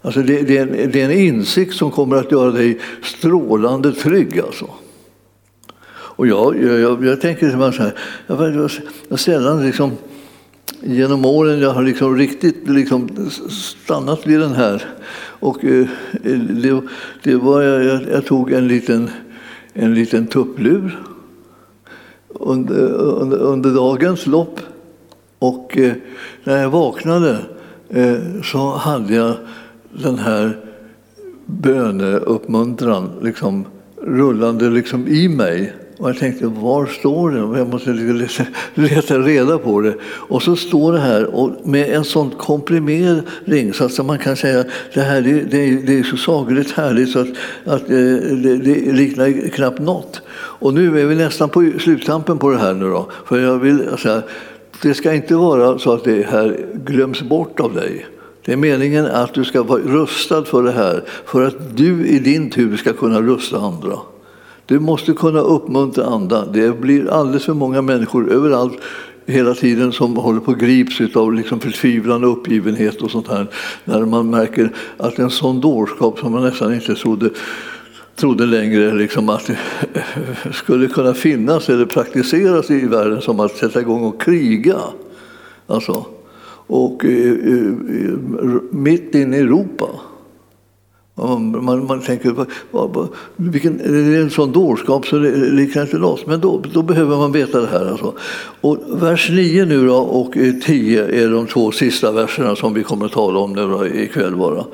Alltså 0.02 0.22
det, 0.22 0.42
det, 0.42 0.58
är 0.58 0.62
en, 0.62 0.90
det, 0.92 1.00
är 1.00 1.04
en, 1.04 1.18
insikt 1.18 1.74
som 1.74 1.90
kommer 1.90 2.16
att 2.16 2.32
göra 2.32 2.50
dig 2.50 2.78
strålande 3.02 3.92
trygg. 3.92 4.40
Alltså. 4.40 4.70
Och 5.88 6.26
jag, 6.26 6.62
jag, 6.62 7.04
jag 7.04 7.20
tänker 7.20 7.50
så 7.72 7.82
här, 7.82 7.94
jag 8.26 8.36
har 8.36 9.16
sällan 9.16 9.66
liksom, 9.66 9.92
genom 10.80 11.24
åren 11.24 11.60
jag 11.60 11.70
har 11.70 11.82
liksom 11.82 12.16
riktigt 12.16 12.68
liksom 12.68 13.30
stannat 13.84 14.26
vid 14.26 14.40
den 14.40 14.52
här. 14.52 14.84
Och 15.40 15.64
eh, 15.64 15.86
det, 16.22 16.82
det 17.22 17.36
var, 17.36 17.62
jag, 17.62 18.02
jag 18.10 18.26
tog 18.26 18.52
en 18.52 18.68
liten, 18.68 19.10
en 19.72 19.94
liten 19.94 20.26
tupplur 20.26 20.98
under, 22.28 22.92
under, 22.92 23.36
under 23.38 23.74
dagens 23.74 24.26
lopp. 24.26 24.60
Och 25.38 25.78
eh, 25.78 25.92
när 26.44 26.62
jag 26.62 26.70
vaknade 26.70 27.38
eh, 27.88 28.42
så 28.42 28.70
hade 28.70 29.14
jag 29.14 29.34
den 29.92 30.18
här 30.18 30.60
böneuppmuntran 31.46 33.10
liksom, 33.22 33.64
rullande 34.02 34.70
liksom 34.70 35.08
i 35.08 35.28
mig. 35.28 35.74
Och 35.98 36.08
jag 36.08 36.18
tänkte, 36.18 36.46
var 36.46 36.86
står 36.86 37.30
det? 37.30 37.58
Jag 37.58 37.68
måste 37.68 37.90
leta, 37.90 38.44
leta 38.74 39.18
reda 39.18 39.58
på 39.58 39.80
det. 39.80 39.94
Och 40.04 40.42
så 40.42 40.56
står 40.56 40.92
det 40.92 40.98
här 40.98 41.34
och 41.34 41.50
med 41.64 41.90
en 41.90 42.04
sån 42.04 42.30
komprimering 42.30 43.72
så 43.72 43.84
att 43.84 44.06
man 44.06 44.18
kan 44.18 44.36
säga 44.36 44.64
det 44.94 45.00
här 45.00 45.20
det, 45.20 45.32
det, 45.32 45.86
det 45.86 45.98
är 45.98 46.02
så 46.02 46.16
sagligt 46.16 46.70
härligt 46.70 47.08
så 47.08 47.18
att, 47.18 47.28
att 47.64 47.82
eh, 47.82 47.96
det, 47.96 48.56
det 48.56 48.92
liknar 48.92 49.48
knappt 49.48 49.78
något. 49.78 50.22
Och 50.28 50.74
nu 50.74 51.00
är 51.00 51.06
vi 51.06 51.14
nästan 51.14 51.48
på 51.48 51.72
sluttampen 51.78 52.38
på 52.38 52.50
det 52.50 52.58
här 52.58 52.74
nu 52.74 52.90
då. 52.90 53.10
För 53.26 53.38
jag 53.38 53.58
vill 53.58 53.98
säga, 53.98 54.22
det 54.82 54.94
ska 54.94 55.14
inte 55.14 55.34
vara 55.34 55.78
så 55.78 55.92
att 55.92 56.04
det 56.04 56.26
här 56.26 56.66
glöms 56.74 57.22
bort 57.22 57.60
av 57.60 57.74
dig. 57.74 58.06
Det 58.44 58.52
är 58.52 58.56
meningen 58.56 59.06
att 59.06 59.34
du 59.34 59.44
ska 59.44 59.62
vara 59.62 59.80
rustad 59.80 60.44
för 60.44 60.62
det 60.62 60.72
här 60.72 61.04
för 61.26 61.46
att 61.46 61.76
du 61.76 62.06
i 62.06 62.18
din 62.18 62.50
tur 62.50 62.76
ska 62.76 62.92
kunna 62.92 63.20
rusta 63.20 63.58
andra. 63.58 63.98
Du 64.66 64.80
måste 64.80 65.12
kunna 65.12 65.40
uppmuntra 65.40 66.04
andra. 66.04 66.44
Det 66.44 66.80
blir 66.80 67.10
alldeles 67.10 67.44
för 67.44 67.54
många 67.54 67.82
människor 67.82 68.32
överallt 68.32 68.78
hela 69.26 69.54
tiden 69.54 69.92
som 69.92 70.16
håller 70.16 70.40
på 70.40 70.50
att 70.50 70.58
grips 70.58 71.16
av 71.16 71.34
liksom 71.34 71.60
förtvivlan 71.60 72.24
och 72.24 72.32
uppgivenhet 72.32 73.02
och 73.02 73.10
sånt 73.10 73.28
här. 73.28 73.46
När 73.84 74.04
man 74.04 74.30
märker 74.30 74.72
att 74.96 75.18
en 75.18 75.30
sån 75.30 75.60
dårskap 75.60 76.18
som 76.18 76.32
man 76.32 76.42
nästan 76.42 76.74
inte 76.74 76.94
trodde 76.94 77.30
trodde 78.16 78.46
längre 78.46 78.94
liksom 78.94 79.28
att 79.28 79.46
det 79.46 80.52
skulle 80.52 80.88
kunna 80.88 81.14
finnas 81.14 81.68
eller 81.68 81.84
praktiseras 81.84 82.70
i 82.70 82.86
världen 82.86 83.20
som 83.20 83.40
att 83.40 83.56
sätta 83.56 83.80
igång 83.80 84.04
och 84.04 84.20
kriga. 84.20 84.76
Alltså, 85.66 86.06
och 86.66 87.04
eh, 87.04 87.32
eh, 87.32 87.66
eh, 88.02 88.58
mitt 88.70 89.14
inne 89.14 89.36
i 89.36 89.40
Europa. 89.40 89.86
Man, 91.18 91.64
man, 91.64 91.86
man 91.86 92.00
tänker, 92.00 92.46
vilken, 93.36 93.76
det 93.76 94.16
är 94.16 94.20
en 94.20 94.30
sån 94.30 94.52
dårskap 94.52 95.06
så 95.06 95.18
det 95.18 95.36
liknar 95.36 95.82
inte 95.82 95.96
loss. 95.96 96.26
Men 96.26 96.40
då, 96.40 96.62
då 96.72 96.82
behöver 96.82 97.16
man 97.16 97.32
veta 97.32 97.60
det 97.60 97.66
här. 97.66 97.86
Alltså. 97.90 98.14
Och 98.60 98.78
vers 99.02 99.30
9 99.30 99.64
nu 99.64 99.86
då, 99.86 99.96
och 99.96 100.36
eh, 100.36 100.54
10 100.54 101.24
är 101.24 101.28
de 101.28 101.46
två 101.46 101.72
sista 101.72 102.12
verserna 102.12 102.56
som 102.56 102.74
vi 102.74 102.82
kommer 102.82 103.06
att 103.06 103.12
tala 103.12 103.38
om 103.38 103.52
nu 103.52 103.68
då, 103.68 103.86
ikväll 103.86 104.36
bara. 104.36 104.64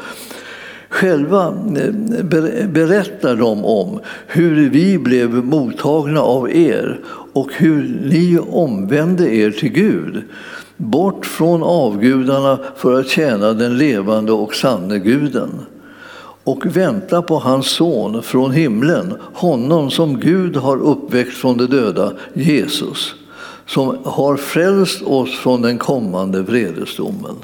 Själva 0.88 1.46
eh, 1.46 2.66
berättar 2.66 3.36
de 3.36 3.64
om 3.64 4.00
hur 4.26 4.70
vi 4.70 4.98
blev 4.98 5.44
mottagna 5.44 6.20
av 6.20 6.50
er 6.50 7.00
och 7.32 7.50
hur 7.52 8.00
ni 8.04 8.38
omvände 8.50 9.34
er 9.34 9.50
till 9.50 9.72
Gud 9.72 10.22
bort 10.76 11.26
från 11.26 11.62
avgudarna 11.62 12.58
för 12.76 13.00
att 13.00 13.08
tjäna 13.08 13.52
den 13.52 13.78
levande 13.78 14.32
och 14.32 14.54
sanne 14.54 14.98
guden 14.98 15.50
och 16.44 16.76
vänta 16.76 17.22
på 17.22 17.38
hans 17.38 17.66
son 17.66 18.22
från 18.22 18.50
himlen, 18.50 19.14
honom 19.34 19.90
som 19.90 20.20
Gud 20.20 20.56
har 20.56 20.76
uppväckt 20.76 21.32
från 21.36 21.56
de 21.56 21.66
döda, 21.66 22.12
Jesus, 22.34 23.14
som 23.66 23.98
har 24.04 24.36
frälst 24.36 25.02
oss 25.02 25.38
från 25.38 25.62
den 25.62 25.78
kommande 25.78 26.42
vredesdomen. 26.42 27.36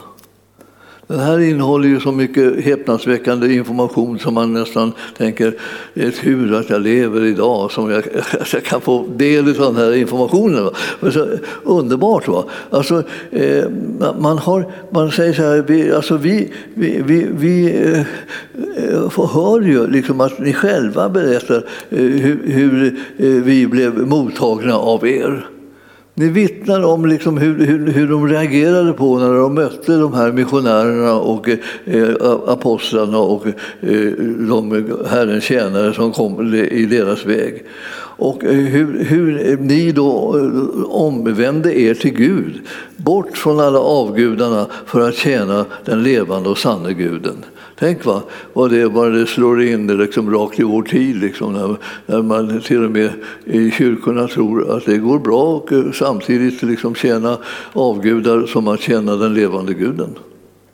Den 1.09 1.21
här 1.21 1.41
innehåller 1.41 1.89
ju 1.89 2.01
så 2.01 2.13
mycket 2.13 2.65
häpnadsväckande 2.65 3.55
information 3.55 4.19
som 4.19 4.35
man 4.35 4.53
nästan 4.53 4.93
tänker, 5.17 5.55
det 5.95 6.05
är 6.05 6.11
tur 6.11 6.55
att 6.55 6.71
jag 6.71 6.83
lever 6.83 7.25
idag 7.25 7.71
som 7.71 7.91
jag, 7.91 8.05
jag 8.53 8.65
kan 8.65 8.81
få 8.81 9.07
del 9.17 9.49
av 9.49 9.75
den 9.75 9.77
här 9.77 9.95
informationen. 9.95 10.71
Men 11.01 11.13
så, 11.13 11.27
underbart! 11.65 12.29
Va? 12.29 12.45
Alltså, 12.71 13.03
eh, 13.31 13.65
man, 14.19 14.39
har, 14.39 14.73
man 14.91 15.11
säger 15.11 15.33
så 15.33 15.43
här, 15.43 15.65
vi, 15.69 15.93
alltså 15.93 16.17
vi, 16.17 16.53
vi, 16.75 17.03
vi, 17.03 17.27
vi 17.31 17.83
eh, 17.85 18.01
eh 18.01 19.35
hör 19.35 19.61
ju 19.61 19.87
liksom 19.87 20.21
att 20.21 20.39
ni 20.39 20.53
själva 20.53 21.09
berättar 21.09 21.65
eh, 21.91 21.99
hur, 21.99 22.41
hur 22.45 22.87
eh, 23.17 23.27
vi 23.27 23.67
blev 23.67 24.07
mottagna 24.07 24.77
av 24.77 25.07
er. 25.07 25.49
Ni 26.19 26.29
vittnar 26.29 26.83
om 26.83 27.07
liksom 27.07 27.39
hur, 27.39 27.67
hur, 27.67 27.93
hur 27.93 28.09
de 28.09 28.29
reagerade 28.29 28.93
på 28.93 29.19
när 29.19 29.35
de 29.35 29.55
mötte 29.55 29.97
de 29.97 30.15
här 30.15 30.33
missionärerna 30.33 31.15
och 31.15 31.49
eh, 31.85 32.09
apostlarna 32.47 33.19
och 33.19 33.47
eh, 33.47 34.13
de 34.49 34.87
Herrens 35.11 35.45
tjänare 35.45 35.95
som 35.95 36.13
kom 36.13 36.55
i 36.55 36.87
deras 36.87 37.27
väg. 37.27 37.65
Och 38.19 38.45
eh, 38.45 38.51
hur, 38.51 39.05
hur 39.05 39.57
ni 39.57 39.93
då 39.93 40.39
eh, 40.39 40.85
omvände 40.85 41.81
er 41.81 41.95
till 41.95 42.15
Gud, 42.15 42.61
bort 42.97 43.37
från 43.37 43.61
alla 43.61 43.81
avgudarna 43.81 44.67
för 44.87 45.09
att 45.09 45.15
tjäna 45.15 45.65
den 45.85 46.03
levande 46.03 46.49
och 46.49 46.59
sanne 46.59 46.93
guden. 46.93 47.45
Tänk 47.79 48.05
vad, 48.05 48.23
vad, 48.53 48.71
det, 48.71 48.89
vad 48.89 49.13
det 49.13 49.27
slår 49.27 49.63
in 49.63 49.87
liksom 49.87 50.31
rakt 50.31 50.61
i 50.61 50.63
vår 50.63 50.83
tid, 50.83 51.17
liksom, 51.17 51.53
när, 51.53 51.77
när, 52.07 52.23
man 52.23 52.61
till 52.61 52.85
och 52.85 52.91
med 52.91 53.11
i 53.45 53.71
kyrkorna 53.71 54.29
tror 54.29 54.77
att 54.77 54.85
det 54.85 54.99
går 54.99 55.19
bra 55.19 55.43
och 55.43 55.73
eh, 55.73 55.93
samtidigt 55.93 56.63
liksom 56.63 56.95
tjäna 56.95 57.39
avgudar 57.73 58.47
som 58.47 58.69
att 58.69 58.81
tjäna 58.81 59.17
den 59.17 59.35
levande 59.35 59.75
guden. 59.75 60.19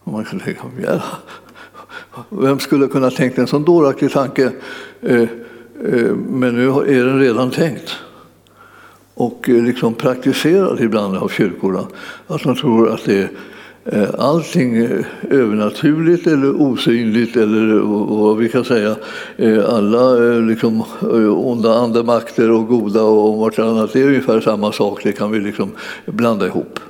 Och 0.04 0.12
man 0.12 0.24
kan 0.24 0.40
tänka, 0.40 0.60
ja, 0.82 1.02
vem 2.28 2.58
skulle 2.58 2.86
kunna 2.86 3.10
tänka 3.10 3.40
en 3.40 3.46
sån 3.46 3.64
dåraktig 3.64 4.12
tanke? 4.12 4.52
Eh, 5.00 5.22
eh, 5.22 6.14
men 6.28 6.54
nu 6.54 6.68
är 6.68 7.04
den 7.04 7.20
redan 7.20 7.50
tänkt 7.50 7.96
och 9.14 9.48
eh, 9.48 9.62
liksom 9.62 9.94
praktiserad 9.94 10.80
ibland 10.80 11.16
av 11.16 11.28
kyrkorna. 11.28 11.86
Att 12.26 12.44
man 12.44 12.56
tror 12.56 12.90
att 12.92 13.04
det 13.04 13.28
Eh, 13.86 14.08
allting 14.18 14.76
eh, 14.76 15.04
övernaturligt 15.30 16.26
eller 16.26 16.62
osynligt 16.62 17.36
eller 17.36 17.76
eh, 17.76 17.82
vad 18.08 18.36
vi 18.36 18.48
kan 18.48 18.64
säga, 18.64 18.96
alla 19.68 20.14
liksom, 20.38 20.82
onda 21.36 21.74
andemakter 21.74 22.50
och 22.50 22.68
goda 22.68 23.02
och 23.02 23.38
vartannat, 23.38 23.92
det 23.92 24.02
är 24.02 24.06
ungefär 24.06 24.40
samma 24.40 24.72
sak, 24.72 25.00
det 25.04 25.12
kan 25.12 25.30
vi 25.30 25.40
liksom 25.40 25.70
blanda 26.06 26.46
ihop. 26.46 26.80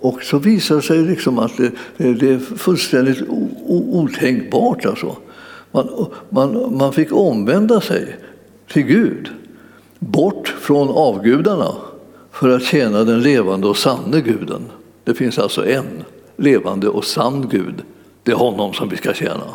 Och 0.00 0.22
så 0.22 0.38
visar 0.38 0.76
det 0.76 0.82
sig 0.82 1.02
liksom 1.02 1.38
att 1.38 1.56
det, 1.56 1.72
det 1.96 2.30
är 2.30 2.38
fullständigt 2.38 3.22
otänkbart. 3.68 4.86
Alltså. 4.86 5.16
Man, 5.72 6.06
man, 6.28 6.76
man 6.78 6.92
fick 6.92 7.12
omvända 7.12 7.80
sig 7.80 8.16
till 8.72 8.82
Gud, 8.82 9.28
bort 9.98 10.54
från 10.60 10.88
avgudarna 10.88 11.72
för 12.32 12.48
att 12.48 12.62
tjäna 12.62 13.04
den 13.04 13.22
levande 13.22 13.66
och 13.66 13.76
sanne 13.76 14.20
guden. 14.20 14.62
Det 15.08 15.14
finns 15.14 15.38
alltså 15.38 15.66
en 15.66 16.04
levande 16.36 16.88
och 16.88 17.04
sann 17.04 17.48
Gud. 17.50 17.82
Det 18.22 18.32
är 18.32 18.36
honom 18.36 18.74
som 18.74 18.88
vi 18.88 18.96
ska 18.96 19.14
tjäna. 19.14 19.54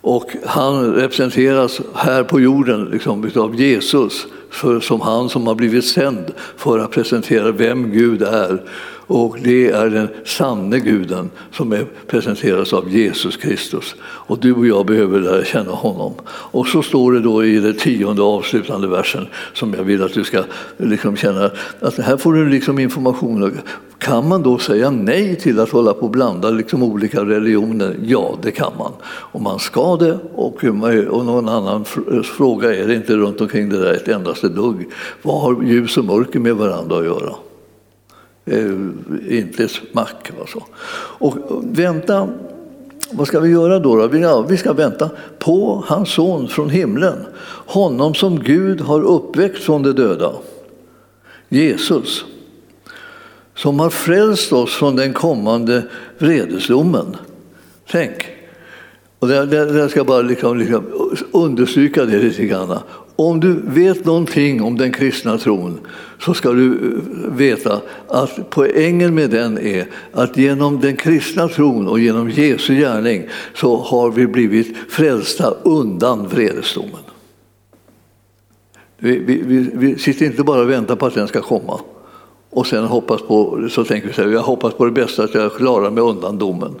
Och 0.00 0.36
han 0.46 0.94
representeras 0.94 1.80
här 1.94 2.24
på 2.24 2.40
jorden 2.40 2.84
liksom, 2.84 3.30
av 3.36 3.54
Jesus 3.54 4.26
för, 4.50 4.80
som 4.80 5.00
han 5.00 5.28
som 5.28 5.46
har 5.46 5.54
blivit 5.54 5.84
sänd 5.84 6.24
för 6.56 6.78
att 6.78 6.90
presentera 6.90 7.50
vem 7.50 7.92
Gud 7.92 8.22
är 8.22 8.62
och 9.06 9.36
det 9.42 9.70
är 9.70 9.90
den 9.90 10.08
sanne 10.24 10.78
guden 10.78 11.30
som 11.52 11.72
är 11.72 11.86
presenteras 12.06 12.72
av 12.72 12.90
Jesus 12.90 13.36
Kristus. 13.36 13.94
Och 14.02 14.38
du 14.38 14.52
och 14.52 14.66
jag 14.66 14.86
behöver 14.86 15.20
lära 15.20 15.44
känna 15.44 15.70
honom. 15.70 16.12
Och 16.28 16.66
så 16.66 16.82
står 16.82 17.12
det 17.12 17.20
då 17.20 17.44
i 17.44 17.58
den 17.58 17.74
tionde 17.74 18.22
avslutande 18.22 18.88
versen 18.88 19.26
som 19.52 19.74
jag 19.74 19.84
vill 19.84 20.02
att 20.02 20.14
du 20.14 20.24
ska 20.24 20.42
liksom 20.76 21.16
känna 21.16 21.50
att 21.80 21.98
här 21.98 22.16
får 22.16 22.32
du 22.34 22.48
liksom 22.48 22.78
information. 22.78 23.58
Kan 23.98 24.28
man 24.28 24.42
då 24.42 24.58
säga 24.58 24.90
nej 24.90 25.36
till 25.36 25.60
att 25.60 25.70
hålla 25.70 25.92
på 25.92 26.00
och 26.00 26.10
blanda 26.10 26.50
liksom 26.50 26.82
olika 26.82 27.20
religioner? 27.24 27.96
Ja, 28.02 28.38
det 28.42 28.50
kan 28.50 28.72
man. 28.78 28.92
Och 29.04 29.42
man 29.42 29.58
ska 29.58 29.96
det 29.96 30.18
och, 30.34 30.64
och 31.08 31.24
någon 31.24 31.48
annan 31.48 31.84
fråga 32.24 32.74
är 32.74 32.86
det 32.86 32.94
inte 32.94 33.16
runt 33.16 33.40
omkring 33.40 33.68
det 33.68 33.78
där 33.78 33.92
ett 33.92 34.08
endaste 34.08 34.48
dugg. 34.48 34.88
Vad 35.22 35.40
har 35.40 35.62
ljus 35.62 35.96
och 35.96 36.04
mörker 36.04 36.38
med 36.38 36.56
varandra 36.56 36.98
att 36.98 37.04
göra? 37.04 37.32
Inte 39.28 39.64
ett 39.64 39.70
smack. 39.70 40.30
Och 41.18 41.36
vänta, 41.62 42.28
vad 43.10 43.26
ska 43.26 43.40
vi 43.40 43.50
göra 43.50 43.78
då? 43.78 44.06
då? 44.06 44.18
Ja, 44.18 44.40
vi 44.40 44.56
ska 44.56 44.72
vänta 44.72 45.10
på 45.38 45.84
hans 45.86 46.08
son 46.08 46.48
från 46.48 46.70
himlen, 46.70 47.26
honom 47.66 48.14
som 48.14 48.42
Gud 48.42 48.80
har 48.80 49.02
uppväckt 49.02 49.58
från 49.58 49.82
de 49.82 49.92
döda, 49.92 50.32
Jesus, 51.48 52.24
som 53.54 53.80
har 53.80 53.90
frälst 53.90 54.52
oss 54.52 54.74
från 54.74 54.96
den 54.96 55.12
kommande 55.12 55.82
vredesdomen. 56.18 57.16
Tänk, 57.90 58.26
och 59.18 59.28
det, 59.28 59.88
ska 59.88 60.04
bara 60.04 60.22
liksom, 60.22 60.58
liksom 60.58 60.84
understryka 61.32 62.04
det 62.04 62.18
lite 62.18 62.44
grann. 62.44 62.78
Om 63.16 63.40
du 63.40 63.60
vet 63.64 64.04
någonting 64.04 64.62
om 64.62 64.76
den 64.76 64.92
kristna 64.92 65.38
tron 65.38 65.80
så 66.20 66.34
ska 66.34 66.52
du 66.52 66.72
eh, 66.72 67.32
veta 67.36 67.80
att 68.08 68.50
poängen 68.50 69.14
med 69.14 69.30
den 69.30 69.58
är 69.58 69.86
att 70.12 70.36
genom 70.36 70.80
den 70.80 70.96
kristna 70.96 71.48
tron 71.48 71.88
och 71.88 72.00
genom 72.00 72.30
Jesu 72.30 72.74
gärning 72.74 73.28
så 73.54 73.76
har 73.76 74.10
vi 74.10 74.26
blivit 74.26 74.76
frälsta 74.88 75.50
undan 75.62 76.28
vredesdomen. 76.28 77.00
Vi, 78.98 79.18
vi, 79.18 79.70
vi, 79.74 79.98
sitter 79.98 80.26
inte 80.26 80.42
bara 80.42 80.60
och 80.60 80.70
väntar 80.70 80.96
på 80.96 81.06
att 81.06 81.14
den 81.14 81.28
ska 81.28 81.40
komma 81.40 81.80
och 82.50 82.66
sen 82.66 82.84
hoppas 82.84 83.22
på, 83.22 83.68
så 83.70 83.84
tänker 83.84 84.08
vi 84.08 84.14
så 84.14 84.22
här, 84.22 84.28
jag 84.28 84.42
hoppas 84.42 84.74
på 84.74 84.84
det 84.84 84.90
bästa 84.90 85.24
att 85.24 85.34
jag 85.34 85.54
klarar 85.54 85.90
mig 85.90 86.02
undan 86.02 86.38
domen. 86.38 86.74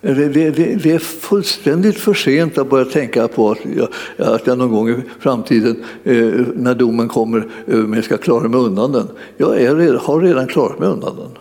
Det, 0.00 0.86
är 0.86 0.98
fullständigt 0.98 1.96
för 1.96 2.14
sent 2.14 2.58
att 2.58 2.70
börja 2.70 2.84
tänka 2.84 3.28
på 3.28 3.50
att 3.50 3.58
jag, 3.76 3.88
att 4.34 4.46
jag 4.46 4.58
någon 4.58 4.70
gång 4.70 4.90
i 4.90 5.02
framtiden, 5.18 5.84
eh, 6.04 6.46
när 6.54 6.74
domen 6.74 7.08
kommer 7.08 7.38
eh, 7.38 7.74
över 7.74 7.86
mig, 7.86 8.02
ska 8.02 8.16
klara 8.16 8.48
mig 8.48 8.60
undan 8.60 8.92
den. 8.92 9.08
Jag 9.36 9.62
är, 9.62 9.94
har 9.94 10.20
redan 10.20 10.46
klarat 10.46 10.78
mig 10.78 10.88
undan 10.88 11.16
den. 11.16 11.38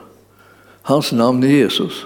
Hans 0.82 1.12
namn 1.12 1.44
är 1.44 1.48
Jesus. 1.48 2.06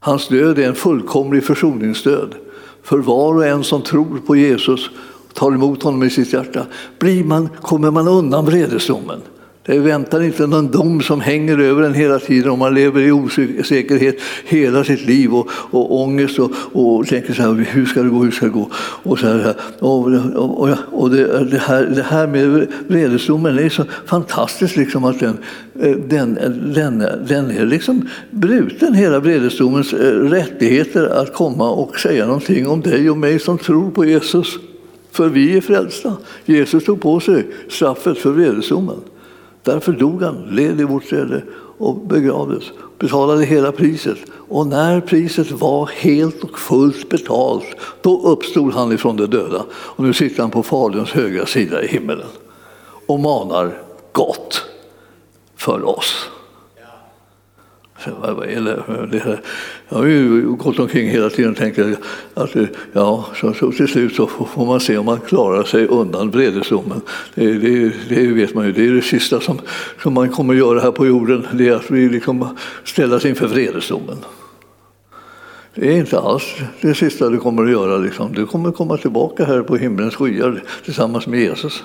Hans 0.00 0.28
död 0.28 0.58
är 0.58 0.68
en 0.68 0.74
fullkomlig 0.74 1.44
försoningsdöd. 1.44 2.34
För 2.82 2.98
var 2.98 3.34
och 3.34 3.46
en 3.46 3.64
som 3.64 3.82
tror 3.82 4.20
på 4.26 4.36
Jesus 4.36 4.90
och 5.28 5.34
tar 5.34 5.52
emot 5.52 5.82
honom 5.82 6.02
i 6.02 6.10
sitt 6.10 6.32
hjärta 6.32 6.66
blir 6.98 7.24
man, 7.24 7.48
kommer 7.62 7.90
man 7.90 8.08
undan 8.08 8.44
vredesdomen. 8.44 9.20
Det 9.66 9.78
väntar 9.78 10.22
inte 10.22 10.46
någon 10.46 10.70
dom 10.70 11.00
som 11.00 11.20
hänger 11.20 11.58
över 11.58 11.82
en 11.82 11.94
hela 11.94 12.18
tiden 12.18 12.50
om 12.50 12.58
man 12.58 12.74
lever 12.74 13.00
i 13.00 13.12
osäkerhet 13.12 14.16
hela 14.44 14.84
sitt 14.84 15.06
liv 15.06 15.34
och, 15.34 15.48
och 15.52 16.00
ångest 16.00 16.38
och, 16.38 16.50
och 16.72 17.06
tänker 17.06 17.34
så 17.34 17.42
här, 17.42 17.66
hur 17.70 17.86
ska 17.86 18.02
det 18.02 18.08
gå, 18.08 18.22
hur 18.24 18.30
ska 18.30 18.46
det 18.46 18.52
gå? 18.52 18.70
Och, 19.02 19.18
så 19.18 19.26
här, 19.26 19.54
och, 19.78 20.06
och, 20.34 20.68
och 20.92 21.10
det, 21.10 21.44
det, 21.44 21.58
här, 21.58 21.84
det 21.84 22.02
här 22.02 22.26
med 22.26 22.66
vredesdomen 22.88 23.58
är 23.58 23.68
så 23.68 23.84
fantastiskt 24.06 24.76
liksom 24.76 25.04
att 25.04 25.20
den, 25.20 25.38
eh, 25.80 25.96
den, 25.96 26.38
den, 26.74 26.98
den 27.28 27.50
är 27.50 27.66
liksom 27.66 28.08
bruten, 28.30 28.94
hela 28.94 29.20
vredesdomens 29.20 29.92
eh, 29.92 30.12
rättigheter 30.12 31.06
att 31.06 31.34
komma 31.34 31.70
och 31.70 31.98
säga 32.00 32.26
någonting 32.26 32.68
om 32.68 32.80
dig 32.80 33.10
och 33.10 33.16
mig 33.16 33.38
som 33.38 33.58
tror 33.58 33.90
på 33.90 34.04
Jesus. 34.04 34.58
För 35.12 35.28
vi 35.28 35.56
är 35.56 35.60
frälsta. 35.60 36.16
Jesus 36.44 36.84
tog 36.84 37.00
på 37.00 37.20
sig 37.20 37.46
straffet 37.68 38.18
för 38.18 38.30
vredesdomen. 38.30 38.96
Därför 39.62 39.92
dog 39.92 40.22
han, 40.22 40.42
led 40.50 40.80
i 40.80 40.84
vårt 40.84 41.04
ställe 41.04 41.42
och 41.78 41.96
begravdes, 41.96 42.64
betalade 42.98 43.44
hela 43.44 43.72
priset. 43.72 44.18
Och 44.48 44.66
när 44.66 45.00
priset 45.00 45.50
var 45.50 45.86
helt 45.86 46.44
och 46.44 46.58
fullt 46.58 47.08
betalt, 47.08 47.66
då 48.02 48.22
uppstod 48.22 48.74
han 48.74 48.92
ifrån 48.92 49.16
de 49.16 49.26
döda. 49.26 49.64
Och 49.72 50.04
nu 50.04 50.12
sitter 50.12 50.42
han 50.42 50.50
på 50.50 50.62
Faderns 50.62 51.10
högra 51.10 51.46
sida 51.46 51.82
i 51.82 51.86
himmelen 51.86 52.28
och 53.06 53.20
manar 53.20 53.82
gott 54.12 54.64
för 55.56 55.88
oss. 55.88 56.30
Eller, 58.48 59.40
jag 59.88 59.98
har 59.98 60.06
ju 60.06 60.42
gått 60.42 60.78
omkring 60.78 61.08
hela 61.08 61.30
tiden 61.30 61.50
och 61.50 61.56
tänkt 61.56 61.78
att 62.34 62.56
eh, 62.56 62.64
ja, 62.92 63.26
så, 63.40 63.54
så 63.54 63.72
till 63.72 63.88
slut 63.88 64.14
så 64.14 64.26
får 64.26 64.66
man 64.66 64.80
se 64.80 64.98
om 64.98 65.06
man 65.06 65.20
klarar 65.20 65.64
sig 65.64 65.86
undan 65.86 66.30
vredesdomen. 66.30 67.00
Det, 67.34 67.52
det, 67.52 67.92
det 68.08 68.26
vet 68.26 68.54
man 68.54 68.66
ju, 68.66 68.72
det 68.72 68.86
är 68.86 68.92
det 68.92 69.02
sista 69.02 69.40
som, 69.40 69.60
som 70.02 70.14
man 70.14 70.28
kommer 70.28 70.54
göra 70.54 70.80
här 70.80 70.90
på 70.90 71.06
jorden, 71.06 71.46
det 71.52 71.68
är 71.68 71.72
att 71.72 71.90
vi 71.90 72.08
liksom 72.08 72.56
ställas 72.84 73.24
inför 73.24 73.46
vredesdomen. 73.46 74.16
Det 75.74 75.88
är 75.88 75.96
inte 75.96 76.18
alls 76.18 76.44
det 76.80 76.94
sista 76.94 77.28
du 77.28 77.38
kommer 77.38 77.64
att 77.64 77.70
göra. 77.70 77.98
Liksom. 77.98 78.32
Du 78.32 78.46
kommer 78.46 78.72
komma 78.72 78.96
tillbaka 78.96 79.44
här 79.44 79.62
på 79.62 79.76
himlens 79.76 80.14
skyar 80.14 80.62
tillsammans 80.84 81.26
med 81.26 81.40
Jesus. 81.40 81.82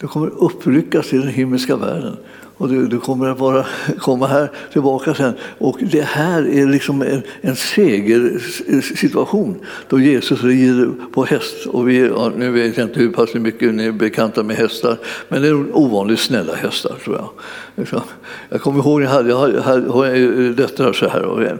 Du 0.00 0.06
kommer 0.06 0.26
uppryckas 0.26 1.08
till 1.08 1.20
den 1.20 1.28
himmelska 1.28 1.76
världen 1.76 2.16
och 2.60 2.68
du, 2.68 2.86
du, 2.86 3.00
kommer 3.00 3.28
att 3.28 3.38
vara, 3.38 3.66
komma 3.98 4.26
här 4.26 4.50
tillbaka 4.72 5.14
sen. 5.14 5.34
Och 5.58 5.78
det 5.80 6.02
här 6.02 6.48
är 6.48 6.66
liksom 6.66 7.02
en, 7.02 7.22
en 7.40 7.56
segersituation 7.56 9.50
eh, 9.50 9.66
då 9.88 10.00
Jesus 10.00 10.42
rider 10.42 10.90
på 11.12 11.24
häst. 11.24 11.66
Och 11.66 11.88
vi, 11.88 12.06
ja, 12.06 12.32
nu 12.36 12.50
vet 12.50 12.76
jag 12.76 12.86
inte 12.86 13.00
hur 13.00 13.10
pass 13.10 13.34
mycket 13.34 13.74
ni 13.74 13.84
är 13.84 13.92
bekanta 13.92 14.42
med 14.42 14.56
hästar, 14.56 14.96
men 15.28 15.42
det 15.42 15.48
är 15.48 15.76
ovanligt 15.76 16.20
snälla 16.20 16.54
hästar 16.54 16.96
tror 17.04 17.16
jag. 17.16 17.30
Liksom. 17.74 18.00
Jag 18.48 18.60
kommer 18.60 18.78
ihåg, 18.78 19.02
jag 19.02 19.10
hade, 19.10 19.30
jag 19.30 19.62
hade 19.62 20.18
eh, 20.18 20.50
döttrar 20.50 20.92
så 20.92 21.08
här, 21.08 21.22
och 21.22 21.42
eh, 21.42 21.56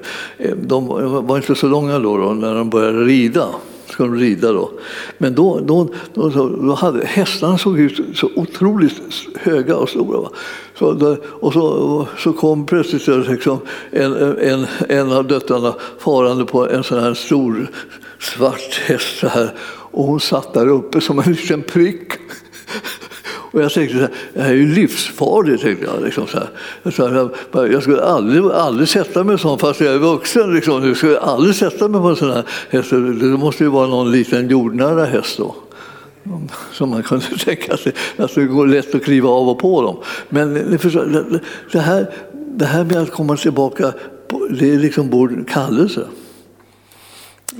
de 0.56 0.86
var 1.26 1.36
inte 1.36 1.54
så 1.54 1.66
långa 1.66 1.98
då, 1.98 2.16
då 2.16 2.34
när 2.34 2.54
de 2.54 2.70
började 2.70 3.04
rida 3.04 3.46
ska 3.90 4.02
de 4.02 4.16
rida 4.16 4.52
då. 4.52 4.70
Men 5.18 5.34
då, 5.34 5.60
då, 5.60 5.88
då, 6.14 6.28
då 6.28 6.74
hade 6.74 7.06
hästarna 7.06 7.58
såg 7.58 7.80
ut 7.80 8.18
så 8.18 8.30
otroligt 8.36 9.00
höga 9.34 9.76
och 9.76 9.88
stora. 9.88 10.20
Va? 10.20 10.30
Så 10.78 10.92
där, 10.92 11.18
och 11.24 11.52
så, 11.52 12.06
så 12.18 12.32
kom 12.32 12.66
plötsligt 12.66 13.28
liksom 13.28 13.58
en, 13.90 14.38
en, 14.38 14.66
en 14.88 15.12
av 15.12 15.26
döttrarna 15.26 15.74
farande 15.98 16.44
på 16.44 16.68
en 16.68 16.84
sån 16.84 17.00
här 17.00 17.14
stor 17.14 17.70
svart 18.18 18.80
häst 18.86 19.18
så 19.18 19.28
här, 19.28 19.54
och 19.92 20.04
hon 20.04 20.20
satt 20.20 20.54
där 20.54 20.68
uppe 20.68 21.00
som 21.00 21.18
en 21.18 21.32
liten 21.32 21.62
prick. 21.62 22.12
Och 23.52 23.62
jag 23.62 23.72
tänkte, 23.72 24.08
det 24.34 24.42
här 24.42 24.50
är 24.50 24.54
ju 24.54 24.74
livsfarligt. 24.74 25.62
Tänkte 25.62 25.86
jag, 25.86 26.04
liksom 26.04 26.26
så 26.26 26.38
här. 26.38 27.66
jag 27.72 27.82
skulle 27.82 28.02
aldrig, 28.02 28.44
aldrig 28.44 28.88
sätta 28.88 29.24
mig 29.24 29.38
sån 29.38 29.58
fast 29.58 29.80
jag 29.80 29.94
är 29.94 29.98
vuxen. 29.98 30.54
Liksom. 30.54 30.86
Jag 30.86 30.96
skulle 30.96 31.18
aldrig 31.18 31.54
sätta 31.54 31.88
mig 31.88 32.00
på 32.00 32.08
en 32.08 32.16
sån 32.16 32.30
här 32.30 32.44
häst. 32.70 32.90
Det 32.90 33.38
måste 33.38 33.64
ju 33.64 33.70
vara 33.70 33.86
någon 33.86 34.12
liten 34.12 34.48
jordnära 34.48 35.04
häst 35.04 35.38
då. 35.38 35.54
Som 36.72 36.90
man 36.90 37.02
kunde 37.02 37.26
tänka 37.44 37.76
sig, 37.76 37.92
att 38.16 38.34
det 38.34 38.44
går 38.44 38.66
lätt 38.66 38.94
att 38.94 39.04
kliva 39.04 39.28
av 39.28 39.48
och 39.48 39.58
på 39.58 39.82
dem. 39.82 39.96
Men 40.28 40.54
det 41.72 41.78
här, 41.78 42.06
det 42.54 42.64
här 42.64 42.84
med 42.84 42.96
att 42.96 43.10
komma 43.10 43.36
tillbaka, 43.36 43.92
det 44.50 44.70
är 44.74 44.78
liksom 44.78 45.10
vår 45.10 45.44
kallelse. 45.48 46.06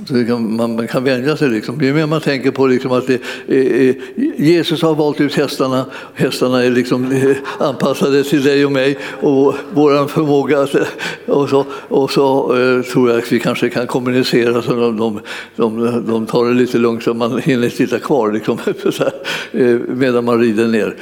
Kan, 0.07 0.55
man, 0.55 0.75
man, 0.75 0.87
kan 0.87 1.03
vänja 1.03 1.37
sig. 1.37 1.49
Liksom. 1.49 1.81
Ju 1.81 1.93
mer 1.93 2.05
man 2.05 2.21
tänker 2.21 2.51
på 2.51 2.67
liksom 2.67 2.91
att 2.91 3.07
det, 3.07 3.21
eh, 3.47 3.89
eh, 3.89 3.95
Jesus 4.37 4.81
har 4.81 4.95
valt 4.95 5.21
ut 5.21 5.35
hästarna, 5.35 5.85
hästarna 6.13 6.63
är 6.63 6.71
liksom 6.71 7.11
eh, 7.11 7.37
anpassade 7.59 8.23
till 8.23 8.43
dig 8.43 8.65
och 8.65 8.71
mig 8.71 8.97
och 9.21 9.55
vår 9.73 10.07
förmåga. 10.07 10.61
Att, 10.61 10.75
eh, 10.75 10.83
och 11.25 11.49
så, 11.49 11.65
och 11.87 12.11
så 12.11 12.57
eh, 12.57 12.81
tror 12.81 13.09
jag 13.09 13.17
att 13.17 13.31
vi 13.31 13.39
kanske 13.39 13.69
kan 13.69 13.87
kommunicera 13.87 14.61
så 14.61 14.75
de, 14.75 14.97
de, 14.97 15.19
de, 15.55 16.03
de 16.07 16.25
tar 16.25 16.45
det 16.45 16.53
lite 16.53 16.77
lugnt 16.77 17.03
så 17.03 17.13
man 17.13 17.39
hinner 17.39 17.69
sitta 17.69 17.99
kvar 17.99 18.31
liksom, 18.31 18.57
här, 18.65 19.13
eh, 19.51 19.79
medan 19.87 20.25
man 20.25 20.39
rider 20.39 20.67
ner. 20.67 20.95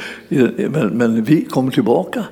Men, 0.69 0.87
men 0.87 1.23
vi 1.23 1.45
kommer 1.45 1.71
tillbaka. 1.71 2.23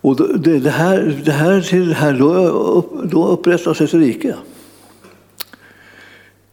Och 0.00 0.38
det, 0.40 0.58
det, 0.58 0.70
här, 0.70 1.22
det 1.24 1.32
här 1.32 1.60
till 1.60 1.88
det 1.88 1.94
här, 1.94 2.12
då, 2.12 2.84
då 3.04 3.28
upprättas 3.28 3.80
ett 3.80 3.94
rike. 3.94 4.34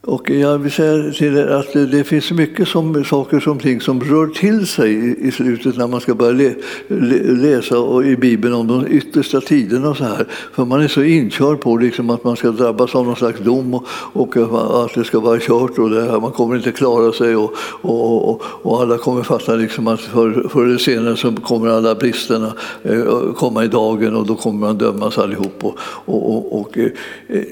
Och 0.06 0.30
jag 0.30 0.58
vill 0.58 0.72
säga 0.72 1.12
till 1.12 1.36
er 1.36 1.46
att 1.46 1.72
det 1.72 2.04
finns 2.04 2.30
mycket 2.30 2.68
som, 2.68 3.04
saker 3.04 3.40
som 3.40 3.58
ting 3.58 3.80
som 3.80 4.00
rör 4.00 4.26
till 4.26 4.66
sig 4.66 5.16
i 5.28 5.30
slutet 5.30 5.76
när 5.76 5.86
man 5.86 6.00
ska 6.00 6.14
börja 6.14 6.54
le, 6.88 7.22
läsa 7.22 7.78
och 7.78 8.04
i 8.04 8.16
Bibeln 8.16 8.54
om 8.54 8.66
de 8.66 8.86
yttersta 8.86 9.40
tiderna. 9.40 9.90
Och 9.90 9.96
så 9.96 10.04
här. 10.04 10.26
För 10.52 10.64
man 10.64 10.82
är 10.82 10.88
så 10.88 11.02
inkörd 11.02 11.60
på 11.60 11.76
liksom 11.76 12.10
att 12.10 12.24
man 12.24 12.36
ska 12.36 12.50
drabbas 12.50 12.94
av 12.94 13.06
någon 13.06 13.16
slags 13.16 13.40
dom 13.40 13.74
och, 13.74 13.86
och 14.12 14.84
att 14.84 14.94
det 14.94 15.04
ska 15.04 15.20
vara 15.20 15.38
kört 15.40 15.78
och 15.78 15.90
det 15.90 16.02
här, 16.02 16.20
man 16.20 16.32
kommer 16.32 16.56
inte 16.56 16.72
klara 16.72 17.12
sig 17.12 17.36
och, 17.36 17.54
och, 17.80 18.30
och, 18.30 18.42
och 18.62 18.82
alla 18.82 18.98
kommer 18.98 19.22
fatta 19.22 19.54
liksom 19.54 19.86
att 19.86 20.00
förr 20.00 20.48
för 20.48 20.64
eller 20.64 20.78
senare 20.78 21.16
så 21.16 21.32
kommer 21.32 21.68
alla 21.68 21.94
bristerna 21.94 22.52
eh, 22.82 23.32
komma 23.36 23.64
i 23.64 23.68
dagen 23.68 24.16
och 24.16 24.26
då 24.26 24.34
kommer 24.34 24.66
man 24.66 24.78
dömas 24.78 25.18
allihop. 25.18 25.64
Och, 25.64 25.78
och, 26.04 26.60
och, 26.60 26.78
eh, 26.78 26.90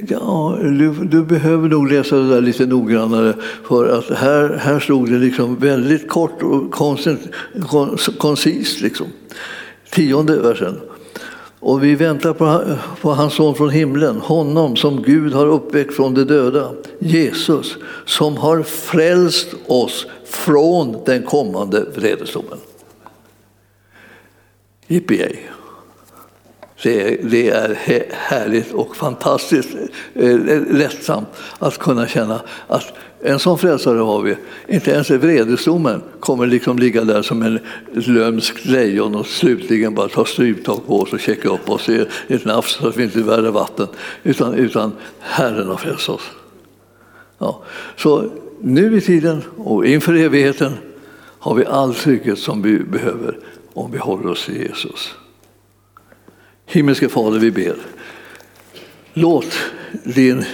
ja, 0.09 0.59
du, 0.61 0.95
du 1.03 1.23
behöver 1.23 1.69
nog 1.69 1.93
läsa 1.93 2.17
det 2.17 2.29
där 2.29 2.42
lite 2.43 2.67
noggrannare 2.67 3.35
för 3.65 3.99
att 3.99 4.11
här, 4.11 4.57
här 4.57 4.81
stod 4.81 5.11
det 5.11 5.19
liksom 5.19 5.57
väldigt 5.57 6.09
kort 6.09 6.43
och 6.43 6.73
koncist. 8.19 8.81
Liksom. 8.81 9.07
Tionde 9.91 10.37
versen. 10.37 10.81
Och 11.61 11.85
vi 11.85 11.95
väntar 11.95 12.33
på, 12.33 12.63
på 13.01 13.11
hans 13.13 13.35
son 13.35 13.55
från 13.55 13.71
himlen, 13.71 14.17
honom 14.17 14.77
som 14.77 15.03
Gud 15.03 15.33
har 15.33 15.47
uppväckt 15.47 15.95
från 15.95 16.15
de 16.15 16.25
döda, 16.25 16.73
Jesus, 16.99 17.77
som 18.05 18.37
har 18.37 18.63
frälst 18.63 19.49
oss 19.67 20.07
från 20.25 20.97
den 21.07 21.23
kommande 21.23 21.87
vredesdomen. 21.95 22.59
Yippee! 24.89 25.39
Det 26.83 27.01
är, 27.03 27.19
det 27.23 27.49
är 27.51 27.77
härligt 28.11 28.73
och 28.73 28.97
fantastiskt 28.97 29.69
eh, 30.15 30.39
lättsamt 30.71 31.29
att 31.59 31.79
kunna 31.79 32.07
känna 32.07 32.41
att 32.67 32.93
en 33.25 33.39
sån 33.39 33.59
frälsare 33.59 33.99
har 33.99 34.23
vi. 34.23 34.37
Inte 34.69 34.91
ens 34.91 35.11
vredesdomen 35.11 36.03
kommer 36.21 36.47
liksom 36.47 36.79
ligga 36.79 37.05
där 37.05 37.23
som 37.23 37.43
en 37.43 37.59
lömsk 37.93 38.65
lejon 38.65 39.15
och 39.15 39.27
slutligen 39.27 39.95
bara 39.95 40.09
ta 40.09 40.25
stryptag 40.25 40.87
på 40.87 41.01
oss 41.01 41.13
och 41.13 41.21
checka 41.21 41.49
upp 41.49 41.71
oss 41.71 41.89
i 41.89 42.07
ett 42.29 42.45
nafs 42.45 42.73
så 42.73 42.89
att 42.89 42.97
vi 42.97 43.03
inte 43.03 43.19
är 43.19 43.23
värre 43.23 43.51
vatten. 43.51 43.87
Utan, 44.23 44.55
utan 44.55 44.93
Herren 45.21 45.69
har 45.69 45.77
frälst 45.77 46.09
oss. 46.09 46.31
Ja. 47.39 47.63
Så 47.97 48.31
nu 48.61 48.97
i 48.97 49.01
tiden 49.01 49.43
och 49.57 49.87
inför 49.87 50.15
evigheten 50.15 50.73
har 51.39 51.55
vi 51.55 51.67
all 51.67 51.95
trygghet 51.95 52.39
som 52.39 52.63
vi 52.63 52.79
behöver 52.79 53.39
om 53.73 53.93
vi 53.93 53.99
håller 53.99 54.31
oss 54.31 54.45
till 54.45 54.57
Jesus. 54.57 55.15
Himmelske 56.73 57.09
Fader, 57.09 57.39
vi 57.39 57.51
ber. 57.51 57.77
Låt 59.15 59.59
din 60.05 60.45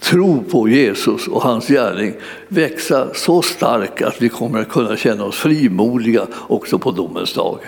tro 0.00 0.42
på 0.42 0.68
Jesus 0.68 1.28
och 1.28 1.42
hans 1.42 1.68
gärning 1.68 2.14
växa 2.48 3.14
så 3.14 3.42
stark 3.42 4.02
att 4.02 4.22
vi 4.22 4.28
kommer 4.28 4.60
att 4.60 4.68
kunna 4.68 4.96
känna 4.96 5.24
oss 5.24 5.36
frimodiga 5.36 6.26
också 6.48 6.78
på 6.78 6.90
domens 6.90 7.34
dag. 7.34 7.58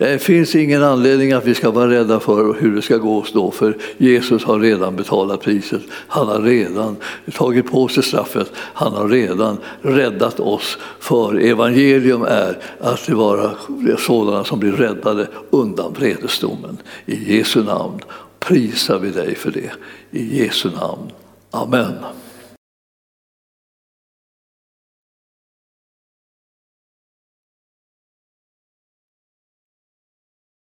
Det 0.00 0.18
finns 0.18 0.54
ingen 0.54 0.82
anledning 0.82 1.32
att 1.32 1.46
vi 1.46 1.54
ska 1.54 1.70
vara 1.70 1.90
rädda 1.90 2.20
för 2.20 2.54
hur 2.60 2.74
det 2.74 2.82
ska 2.82 2.96
gå 2.96 3.18
oss 3.18 3.32
då, 3.32 3.50
för 3.50 3.76
Jesus 3.98 4.44
har 4.44 4.60
redan 4.60 4.96
betalat 4.96 5.40
priset. 5.40 5.82
Han 5.90 6.26
har 6.26 6.40
redan 6.40 6.96
tagit 7.32 7.70
på 7.70 7.88
sig 7.88 8.02
straffet. 8.02 8.52
Han 8.54 8.92
har 8.92 9.08
redan 9.08 9.58
räddat 9.82 10.40
oss. 10.40 10.78
För 11.00 11.40
evangelium 11.40 12.22
är 12.22 12.58
att 12.80 13.06
det 13.06 13.14
vara 13.14 13.50
sådana 13.98 14.44
som 14.44 14.58
blir 14.58 14.72
räddade 14.72 15.26
undan 15.50 15.92
vredesdomen. 15.98 16.78
I 17.06 17.36
Jesu 17.36 17.64
namn 17.64 18.00
prisar 18.38 18.98
vi 18.98 19.10
dig 19.10 19.34
för 19.34 19.50
det. 19.50 19.70
I 20.10 20.42
Jesu 20.42 20.70
namn. 20.70 21.10
Amen. 21.50 21.94